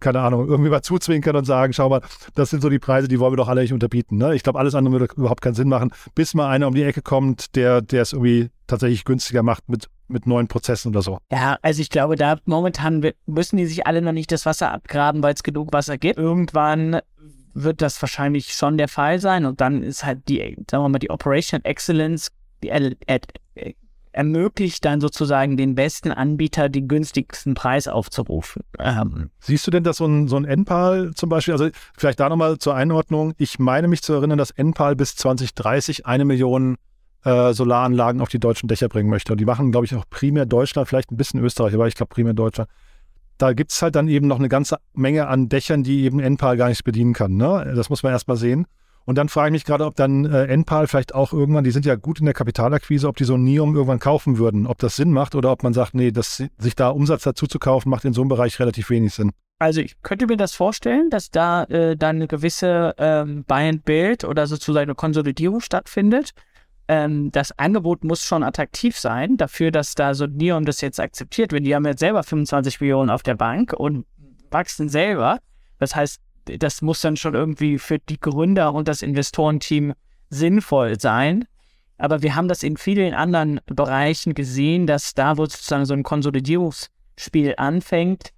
keine 0.00 0.20
Ahnung, 0.20 0.48
irgendwie 0.48 0.70
mal 0.70 0.82
zuzwinkern 0.82 1.36
und 1.36 1.44
sagen, 1.44 1.72
schau 1.72 1.88
mal, 1.88 2.02
das 2.34 2.50
sind 2.50 2.62
so 2.62 2.68
die 2.68 2.78
Preise, 2.78 3.08
die 3.08 3.18
wollen 3.18 3.32
wir 3.32 3.36
doch 3.36 3.48
alle 3.48 3.62
nicht 3.62 3.72
unterbieten. 3.72 4.16
Ne? 4.16 4.34
Ich 4.34 4.42
glaube, 4.42 4.58
alles 4.58 4.74
andere 4.74 5.00
würde 5.00 5.14
überhaupt 5.16 5.42
keinen 5.42 5.54
Sinn 5.54 5.68
machen, 5.68 5.92
bis 6.14 6.34
mal 6.34 6.48
einer 6.48 6.68
um 6.68 6.74
die 6.74 6.82
Ecke 6.82 7.02
kommt, 7.02 7.56
der, 7.56 7.82
es 7.92 8.12
irgendwie 8.12 8.50
tatsächlich 8.66 9.04
günstiger 9.04 9.42
macht 9.42 9.68
mit, 9.68 9.88
mit 10.08 10.26
neuen 10.26 10.48
Prozessen 10.48 10.90
oder 10.90 11.02
so. 11.02 11.18
Ja, 11.32 11.58
also 11.62 11.80
ich 11.80 11.90
glaube, 11.90 12.16
da 12.16 12.38
momentan 12.44 13.10
müssen 13.26 13.56
die 13.56 13.66
sich 13.66 13.86
alle 13.86 14.02
noch 14.02 14.12
nicht 14.12 14.30
das 14.30 14.46
Wasser 14.46 14.72
abgraben, 14.72 15.22
weil 15.22 15.34
es 15.34 15.42
genug 15.42 15.72
Wasser 15.72 15.98
gibt. 15.98 16.18
Irgendwann 16.18 17.00
wird 17.54 17.82
das 17.82 18.00
wahrscheinlich 18.00 18.52
schon 18.52 18.78
der 18.78 18.88
Fall 18.88 19.18
sein 19.18 19.44
und 19.44 19.60
dann 19.60 19.82
ist 19.82 20.04
halt 20.04 20.28
die, 20.28 20.56
sagen 20.70 20.84
wir 20.84 20.88
mal, 20.88 20.98
die 20.98 21.10
Operation 21.10 21.64
Excellence, 21.64 22.30
die 22.62 22.70
ermöglicht 24.18 24.84
dann 24.84 25.00
sozusagen 25.00 25.56
den 25.56 25.76
besten 25.76 26.10
Anbieter 26.10 26.68
den 26.68 26.88
günstigsten 26.88 27.54
Preis 27.54 27.86
aufzurufen. 27.86 28.62
Ähm. 28.80 29.30
Siehst 29.38 29.64
du 29.66 29.70
denn, 29.70 29.84
dass 29.84 29.98
so 29.98 30.06
ein, 30.06 30.26
so 30.26 30.36
ein 30.36 30.44
NPAL 30.44 31.12
zum 31.14 31.28
Beispiel, 31.28 31.52
also 31.52 31.68
vielleicht 31.96 32.18
da 32.18 32.28
nochmal 32.28 32.58
zur 32.58 32.74
Einordnung, 32.74 33.34
ich 33.38 33.60
meine 33.60 33.86
mich 33.86 34.02
zu 34.02 34.12
erinnern, 34.12 34.36
dass 34.36 34.50
NPAL 34.50 34.96
bis 34.96 35.14
2030 35.14 36.06
eine 36.06 36.24
Million 36.24 36.78
äh, 37.24 37.52
Solaranlagen 37.52 38.20
auf 38.20 38.28
die 38.28 38.40
deutschen 38.40 38.68
Dächer 38.68 38.88
bringen 38.88 39.08
möchte. 39.08 39.32
Und 39.32 39.38
die 39.38 39.44
machen, 39.44 39.70
glaube 39.70 39.86
ich, 39.86 39.94
auch 39.94 40.04
primär 40.10 40.46
Deutschland, 40.46 40.88
vielleicht 40.88 41.12
ein 41.12 41.16
bisschen 41.16 41.40
Österreich, 41.40 41.74
aber 41.74 41.86
ich 41.86 41.94
glaube 41.94 42.12
primär 42.12 42.34
Deutschland. 42.34 42.68
Da 43.38 43.52
gibt 43.52 43.70
es 43.70 43.80
halt 43.80 43.94
dann 43.94 44.08
eben 44.08 44.26
noch 44.26 44.40
eine 44.40 44.48
ganze 44.48 44.78
Menge 44.94 45.28
an 45.28 45.48
Dächern, 45.48 45.84
die 45.84 46.02
eben 46.02 46.18
NPAL 46.18 46.56
gar 46.56 46.70
nicht 46.70 46.82
bedienen 46.82 47.12
kann. 47.12 47.36
Ne? 47.36 47.72
Das 47.76 47.88
muss 47.88 48.02
man 48.02 48.10
erstmal 48.10 48.36
sehen. 48.36 48.66
Und 49.04 49.16
dann 49.16 49.28
frage 49.28 49.48
ich 49.48 49.52
mich 49.52 49.64
gerade, 49.64 49.86
ob 49.86 49.96
dann 49.96 50.26
äh, 50.26 50.44
Enpal 50.46 50.86
vielleicht 50.86 51.14
auch 51.14 51.32
irgendwann, 51.32 51.64
die 51.64 51.70
sind 51.70 51.86
ja 51.86 51.94
gut 51.94 52.20
in 52.20 52.26
der 52.26 52.34
Kapitalakquise, 52.34 53.08
ob 53.08 53.16
die 53.16 53.24
so 53.24 53.34
ein 53.34 53.44
Neom 53.44 53.74
irgendwann 53.74 53.98
kaufen 53.98 54.38
würden, 54.38 54.66
ob 54.66 54.78
das 54.78 54.96
Sinn 54.96 55.12
macht 55.12 55.34
oder 55.34 55.50
ob 55.50 55.62
man 55.62 55.72
sagt, 55.72 55.94
nee, 55.94 56.10
das, 56.10 56.42
sich 56.58 56.76
da 56.76 56.90
Umsatz 56.90 57.22
dazu 57.22 57.46
zu 57.46 57.58
kaufen, 57.58 57.88
macht 57.88 58.04
in 58.04 58.12
so 58.12 58.20
einem 58.20 58.28
Bereich 58.28 58.60
relativ 58.60 58.90
wenig 58.90 59.14
Sinn. 59.14 59.32
Also 59.60 59.80
ich 59.80 60.00
könnte 60.02 60.26
mir 60.26 60.36
das 60.36 60.54
vorstellen, 60.54 61.10
dass 61.10 61.30
da 61.30 61.64
äh, 61.64 61.96
dann 61.96 62.16
eine 62.16 62.28
gewisse 62.28 62.94
ähm, 62.98 63.44
Buy-and-Build 63.44 64.24
oder 64.24 64.46
sozusagen 64.46 64.84
eine 64.84 64.94
Konsolidierung 64.94 65.60
stattfindet. 65.60 66.32
Ähm, 66.86 67.32
das 67.32 67.58
Angebot 67.58 68.04
muss 68.04 68.22
schon 68.22 68.44
attraktiv 68.44 68.96
sein, 68.96 69.36
dafür, 69.36 69.72
dass 69.72 69.94
da 69.94 70.14
so 70.14 70.26
Neom 70.26 70.64
das 70.64 70.80
jetzt 70.80 71.00
akzeptiert. 71.00 71.52
Wenn 71.52 71.64
die 71.64 71.74
haben 71.74 71.84
jetzt 71.86 72.00
selber 72.00 72.22
25 72.22 72.80
Millionen 72.80 73.10
auf 73.10 73.22
der 73.22 73.34
Bank 73.34 73.72
und 73.72 74.06
wachsen 74.50 74.88
selber, 74.88 75.38
das 75.78 75.96
heißt, 75.96 76.20
das 76.58 76.82
muss 76.82 77.00
dann 77.00 77.16
schon 77.16 77.34
irgendwie 77.34 77.78
für 77.78 77.98
die 77.98 78.18
Gründer 78.18 78.72
und 78.74 78.88
das 78.88 79.02
Investorenteam 79.02 79.94
sinnvoll 80.30 80.98
sein. 80.98 81.46
Aber 81.98 82.22
wir 82.22 82.34
haben 82.34 82.48
das 82.48 82.62
in 82.62 82.76
vielen 82.76 83.12
anderen 83.12 83.60
Bereichen 83.66 84.34
gesehen, 84.34 84.86
dass 84.86 85.14
da, 85.14 85.36
wo 85.36 85.44
sozusagen 85.44 85.84
so 85.84 85.94
ein 85.94 86.04
Konsolidierungsspiel 86.04 87.54
anfängt, 87.56 88.30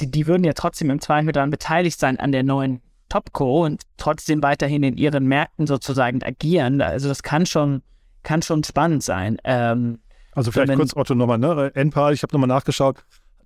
die, 0.00 0.10
die 0.10 0.26
würden 0.26 0.44
ja 0.44 0.52
trotzdem 0.52 0.90
im 0.90 1.00
Zweifel 1.00 1.32
daran 1.32 1.50
beteiligt 1.50 1.98
sein 1.98 2.20
an 2.20 2.32
der 2.32 2.42
neuen 2.42 2.82
Topco 3.08 3.64
und 3.64 3.82
trotzdem 3.96 4.42
weiterhin 4.42 4.82
in 4.82 4.96
ihren 4.96 5.26
Märkten 5.26 5.66
sozusagen 5.66 6.22
agieren. 6.22 6.80
Also 6.82 7.08
das 7.08 7.22
kann 7.22 7.46
schon, 7.46 7.82
kann 8.22 8.42
schon 8.42 8.62
spannend 8.64 9.02
sein. 9.02 9.38
Ähm, 9.44 10.00
also 10.32 10.52
vielleicht 10.52 10.74
kurz 10.74 10.94
Otto 10.94 11.14
nochmal, 11.14 11.38
ne? 11.38 11.72
Enpal, 11.74 12.12
ich 12.12 12.22
habe 12.22 12.32
nochmal 12.32 12.48
nachgeschaut, 12.48 13.02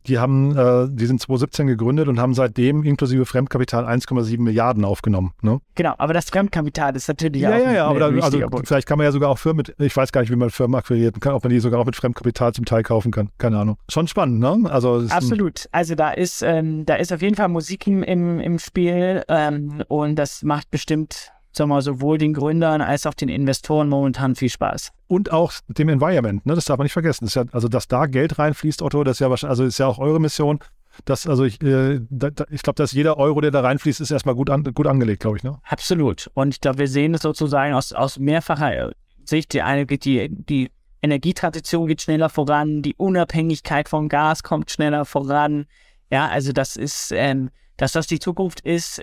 die 0.06 0.18
haben, 0.18 0.56
äh, 0.56 0.88
die 0.90 1.06
sind 1.06 1.20
2017 1.20 1.66
gegründet 1.66 2.08
und 2.08 2.18
haben 2.18 2.34
seitdem 2.34 2.82
inklusive 2.82 3.26
Fremdkapital 3.26 3.84
1,7 3.84 4.40
Milliarden 4.40 4.84
aufgenommen. 4.84 5.32
Ne? 5.42 5.60
Genau, 5.74 5.94
aber 5.98 6.12
das 6.12 6.30
Fremdkapital 6.30 6.96
ist 6.96 7.08
natürlich 7.08 7.42
ja, 7.42 7.50
auch 7.50 7.58
ja, 7.58 7.72
ja, 7.72 7.86
aber 7.86 8.00
da, 8.00 8.06
also 8.08 8.40
vielleicht 8.64 8.86
kann 8.86 8.98
man 8.98 9.04
ja 9.04 9.12
sogar 9.12 9.30
auch 9.30 9.38
Firmen 9.38 9.64
mit, 9.66 9.74
ich 9.78 9.96
weiß 9.96 10.12
gar 10.12 10.22
nicht, 10.22 10.30
wie 10.30 10.36
man 10.36 10.50
Firmen 10.50 10.74
akquiriert 10.74 11.20
kann, 11.20 11.34
ob 11.34 11.44
man 11.44 11.50
die 11.50 11.60
sogar 11.60 11.80
auch 11.80 11.86
mit 11.86 11.96
Fremdkapital 11.96 12.52
zum 12.52 12.64
Teil 12.64 12.82
kaufen 12.82 13.12
kann. 13.12 13.30
Keine 13.38 13.58
Ahnung. 13.58 13.76
Schon 13.88 14.08
spannend, 14.08 14.40
ne? 14.40 14.70
Also 14.70 15.04
absolut. 15.08 15.68
Also 15.72 15.94
da 15.94 16.10
ist, 16.10 16.42
ähm, 16.42 16.84
da 16.86 16.94
ist 16.94 17.12
auf 17.12 17.22
jeden 17.22 17.36
Fall 17.36 17.48
Musik 17.48 17.86
im, 17.86 18.02
im, 18.02 18.40
im 18.40 18.58
Spiel 18.58 19.22
ähm, 19.28 19.82
und 19.88 20.16
das 20.16 20.42
macht 20.42 20.70
bestimmt 20.70 21.32
sagen 21.52 21.70
wir 21.70 21.82
sowohl 21.82 22.18
den 22.18 22.32
Gründern 22.32 22.80
als 22.80 23.06
auch 23.06 23.14
den 23.14 23.28
Investoren 23.28 23.88
momentan 23.88 24.34
viel 24.34 24.48
Spaß. 24.48 24.92
Und 25.06 25.30
auch 25.32 25.52
dem 25.68 25.88
Environment, 25.88 26.44
ne? 26.46 26.54
das 26.54 26.64
darf 26.64 26.78
man 26.78 26.86
nicht 26.86 26.92
vergessen. 26.92 27.26
Das 27.26 27.34
ja, 27.34 27.44
also, 27.52 27.68
dass 27.68 27.88
da 27.88 28.06
Geld 28.06 28.38
reinfließt, 28.38 28.82
Otto, 28.82 29.04
das 29.04 29.16
ist 29.16 29.20
ja 29.20 29.30
wahrscheinlich, 29.30 29.50
also 29.50 29.64
ist 29.64 29.78
ja 29.78 29.86
auch 29.86 29.98
eure 29.98 30.20
Mission. 30.20 30.58
Das, 31.04 31.26
also 31.26 31.44
ich, 31.44 31.62
äh, 31.62 32.00
da, 32.10 32.28
ich 32.50 32.62
glaube, 32.62 32.76
dass 32.76 32.92
jeder 32.92 33.16
Euro, 33.16 33.40
der 33.40 33.50
da 33.50 33.60
reinfließt, 33.60 34.00
ist 34.00 34.10
erstmal 34.10 34.34
gut, 34.34 34.50
an, 34.50 34.62
gut 34.62 34.86
angelegt, 34.86 35.20
glaube 35.20 35.38
ich. 35.38 35.42
Ne? 35.42 35.58
Absolut. 35.64 36.30
Und 36.34 36.54
ich 36.54 36.60
glaube, 36.60 36.78
wir 36.78 36.88
sehen 36.88 37.14
es 37.14 37.22
sozusagen 37.22 37.74
aus, 37.74 37.92
aus 37.92 38.18
mehrfacher 38.18 38.92
Sicht. 39.24 39.52
Die 39.54 39.62
eine 39.62 39.86
geht 39.86 40.04
die, 40.04 40.28
die 40.28 40.70
Energietransition 41.00 41.86
geht 41.88 42.02
schneller 42.02 42.28
voran, 42.28 42.82
die 42.82 42.94
Unabhängigkeit 42.94 43.88
von 43.88 44.08
Gas 44.08 44.42
kommt 44.42 44.70
schneller 44.70 45.04
voran. 45.04 45.66
Ja, 46.10 46.28
also 46.28 46.52
das 46.52 46.76
ist, 46.76 47.10
ähm, 47.12 47.50
dass 47.76 47.92
das 47.92 48.06
die 48.06 48.20
Zukunft 48.20 48.60
ist. 48.60 49.02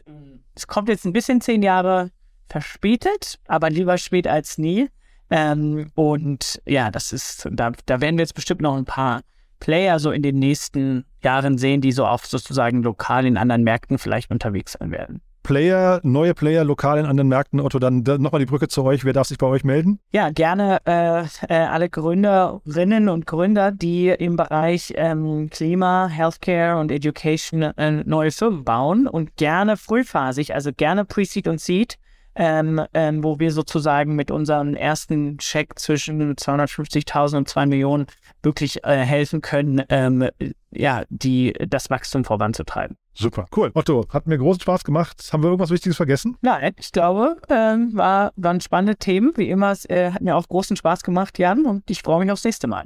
Es 0.55 0.67
kommt 0.67 0.89
jetzt 0.89 1.05
ein 1.05 1.13
bisschen 1.13 1.41
zehn 1.41 1.63
Jahre 1.63 2.11
verspätet, 2.49 3.39
aber 3.47 3.69
lieber 3.69 3.97
spät 3.97 4.27
als 4.27 4.57
nie. 4.57 4.89
Ähm, 5.29 5.91
und 5.95 6.61
ja, 6.65 6.91
das 6.91 7.13
ist, 7.13 7.47
da, 7.51 7.71
da 7.85 8.01
werden 8.01 8.17
wir 8.17 8.23
jetzt 8.23 8.33
bestimmt 8.33 8.61
noch 8.61 8.75
ein 8.75 8.85
paar 8.85 9.21
Player 9.59 9.99
so 9.99 10.11
in 10.11 10.23
den 10.23 10.39
nächsten 10.39 11.05
Jahren 11.23 11.57
sehen, 11.57 11.81
die 11.81 11.91
so 11.91 12.05
auch 12.05 12.23
sozusagen 12.23 12.81
lokal 12.81 13.25
in 13.25 13.37
anderen 13.37 13.63
Märkten 13.63 13.97
vielleicht 13.97 14.31
unterwegs 14.31 14.73
sein 14.79 14.91
werden. 14.91 15.21
Player, 15.43 15.99
neue 16.03 16.33
Player 16.33 16.63
lokal 16.63 16.99
in 16.99 17.05
anderen 17.05 17.27
Märkten. 17.27 17.59
Otto, 17.59 17.79
dann, 17.79 18.03
dann 18.03 18.21
nochmal 18.21 18.39
die 18.39 18.45
Brücke 18.45 18.67
zu 18.67 18.83
euch. 18.83 19.03
Wer 19.05 19.13
darf 19.13 19.27
sich 19.27 19.37
bei 19.37 19.47
euch 19.47 19.63
melden? 19.63 19.99
Ja, 20.11 20.29
gerne 20.29 20.79
äh, 20.85 21.23
äh, 21.47 21.53
alle 21.53 21.89
Gründerinnen 21.89 23.09
und 23.09 23.25
Gründer, 23.25 23.71
die 23.71 24.09
im 24.09 24.35
Bereich 24.35 24.93
ähm, 24.95 25.49
Klima, 25.49 26.07
Healthcare 26.07 26.79
und 26.79 26.91
Education 26.91 27.61
äh, 27.63 28.03
neue 28.03 28.31
Firmen 28.31 28.63
bauen 28.63 29.07
und 29.07 29.37
gerne 29.37 29.77
frühphasig, 29.77 30.53
also 30.53 30.71
gerne 30.71 31.05
Pre-Seed 31.05 31.47
und 31.47 31.59
Seed 31.59 31.97
ähm, 32.39 32.81
ähm, 32.93 33.23
wo 33.23 33.37
wir 33.37 33.51
sozusagen 33.51 34.15
mit 34.15 34.31
unserem 34.31 34.73
ersten 34.73 35.37
Check 35.37 35.77
zwischen 35.77 36.35
250.000 36.35 37.37
und 37.37 37.49
2 37.49 37.65
Millionen 37.65 38.07
wirklich 38.41 38.83
äh, 38.85 38.95
helfen 38.95 39.41
können, 39.41 39.83
ähm, 39.89 40.29
ja, 40.71 41.03
die, 41.09 41.53
das 41.67 41.89
Wachstum 41.89 42.23
voranzutreiben. 42.23 42.95
Super, 43.13 43.45
cool. 43.57 43.71
Otto, 43.73 44.05
hat 44.09 44.27
mir 44.27 44.37
großen 44.37 44.61
Spaß 44.61 44.85
gemacht. 44.85 45.29
Haben 45.33 45.43
wir 45.43 45.49
irgendwas 45.49 45.71
Wichtiges 45.71 45.97
vergessen? 45.97 46.37
Nein, 46.39 46.73
ich 46.77 46.93
glaube, 46.93 47.35
ähm, 47.49 47.91
war, 47.93 48.31
waren 48.37 48.61
spannende 48.61 48.95
Themen. 48.95 49.33
Wie 49.35 49.49
immer, 49.49 49.71
es 49.71 49.83
äh, 49.89 50.11
hat 50.11 50.21
mir 50.21 50.37
auch 50.37 50.47
großen 50.47 50.77
Spaß 50.77 51.03
gemacht, 51.03 51.37
Jan, 51.37 51.65
und 51.65 51.89
ich 51.89 52.01
freue 52.01 52.23
mich 52.23 52.31
aufs 52.31 52.45
nächste 52.45 52.67
Mal. 52.67 52.85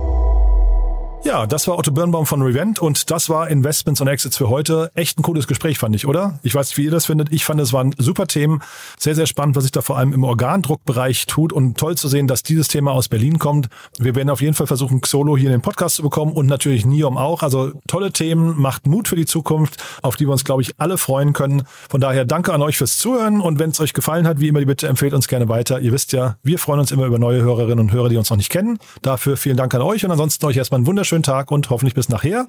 Ja, 1.23 1.45
das 1.45 1.67
war 1.67 1.77
Otto 1.77 1.91
Birnbaum 1.91 2.25
von 2.25 2.41
Revent 2.41 2.79
und 2.79 3.11
das 3.11 3.29
war 3.29 3.47
Investments 3.47 4.01
und 4.01 4.07
Exits 4.07 4.37
für 4.37 4.49
heute. 4.49 4.91
Echt 4.95 5.19
ein 5.19 5.21
cooles 5.21 5.45
Gespräch, 5.45 5.77
fand 5.77 5.95
ich, 5.95 6.07
oder? 6.07 6.39
Ich 6.41 6.55
weiß 6.55 6.69
nicht, 6.69 6.77
wie 6.79 6.85
ihr 6.85 6.91
das 6.91 7.05
findet. 7.05 7.31
Ich 7.31 7.45
fand, 7.45 7.61
es 7.61 7.73
waren 7.73 7.93
super 7.99 8.25
Themen. 8.25 8.63
Sehr, 8.97 9.13
sehr 9.13 9.27
spannend, 9.27 9.55
was 9.55 9.63
sich 9.63 9.71
da 9.71 9.81
vor 9.81 9.99
allem 9.99 10.13
im 10.13 10.23
Organdruckbereich 10.23 11.27
tut 11.27 11.53
und 11.53 11.77
toll 11.77 11.95
zu 11.95 12.07
sehen, 12.07 12.27
dass 12.27 12.41
dieses 12.41 12.69
Thema 12.69 12.91
aus 12.93 13.07
Berlin 13.07 13.37
kommt. 13.37 13.69
Wir 13.99 14.15
werden 14.15 14.31
auf 14.31 14.41
jeden 14.41 14.55
Fall 14.55 14.65
versuchen, 14.65 14.99
Xolo 14.99 15.37
hier 15.37 15.49
in 15.49 15.51
den 15.51 15.61
Podcast 15.61 15.97
zu 15.97 16.01
bekommen 16.01 16.33
und 16.33 16.47
natürlich 16.47 16.87
Niom 16.87 17.19
auch. 17.19 17.43
Also 17.43 17.71
tolle 17.87 18.11
Themen, 18.11 18.59
macht 18.59 18.87
Mut 18.87 19.07
für 19.07 19.15
die 19.15 19.27
Zukunft, 19.27 19.77
auf 20.01 20.15
die 20.15 20.25
wir 20.25 20.31
uns, 20.31 20.43
glaube 20.43 20.63
ich, 20.63 20.73
alle 20.79 20.97
freuen 20.97 21.33
können. 21.33 21.63
Von 21.87 22.01
daher 22.01 22.25
danke 22.25 22.51
an 22.51 22.63
euch 22.63 22.77
fürs 22.77 22.97
Zuhören 22.97 23.41
und 23.41 23.59
wenn 23.59 23.69
es 23.69 23.79
euch 23.79 23.93
gefallen 23.93 24.25
hat, 24.25 24.39
wie 24.39 24.47
immer 24.47 24.59
die 24.59 24.65
Bitte, 24.65 24.87
empfehlt 24.87 25.13
uns 25.13 25.27
gerne 25.27 25.47
weiter. 25.49 25.81
Ihr 25.81 25.91
wisst 25.91 26.13
ja, 26.13 26.37
wir 26.41 26.57
freuen 26.57 26.79
uns 26.79 26.91
immer 26.91 27.05
über 27.05 27.19
neue 27.19 27.43
Hörerinnen 27.43 27.79
und 27.79 27.91
Hörer, 27.91 28.09
die 28.09 28.17
uns 28.17 28.31
noch 28.31 28.37
nicht 28.37 28.49
kennen. 28.49 28.79
Dafür 29.03 29.37
vielen 29.37 29.57
Dank 29.57 29.73
an 29.75 29.81
euch 29.81 30.03
und 30.03 30.09
ansonsten 30.09 30.47
euch 30.47 30.57
erstmal 30.57 30.79
einen 30.79 30.87
wunderschönen 30.87 31.10
schönen 31.11 31.23
Tag 31.23 31.51
und 31.51 31.69
hoffentlich 31.69 31.93
bis 31.93 32.07
nachher. 32.07 32.47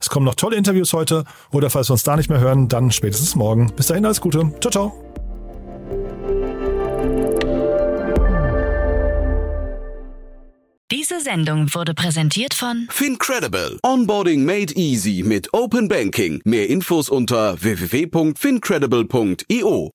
Es 0.00 0.08
kommen 0.08 0.24
noch 0.24 0.36
tolle 0.36 0.54
Interviews 0.56 0.92
heute 0.92 1.24
oder 1.50 1.68
falls 1.68 1.88
wir 1.88 1.94
uns 1.94 2.04
da 2.04 2.14
nicht 2.16 2.30
mehr 2.30 2.38
hören, 2.38 2.68
dann 2.68 2.92
spätestens 2.92 3.34
morgen. 3.34 3.72
Bis 3.74 3.88
dahin 3.88 4.04
alles 4.04 4.20
Gute. 4.20 4.52
Ciao, 4.60 4.70
ciao. 4.70 4.92
Diese 10.92 11.18
Sendung 11.20 11.74
wurde 11.74 11.94
präsentiert 11.94 12.54
von 12.54 12.86
Fincredible. 12.88 13.80
Onboarding 13.82 14.44
made 14.44 14.72
easy 14.74 15.24
mit 15.26 15.52
Open 15.52 15.88
Banking. 15.88 16.40
Mehr 16.44 16.70
Infos 16.70 17.08
unter 17.08 17.60
www.fincredible.io. 17.60 19.90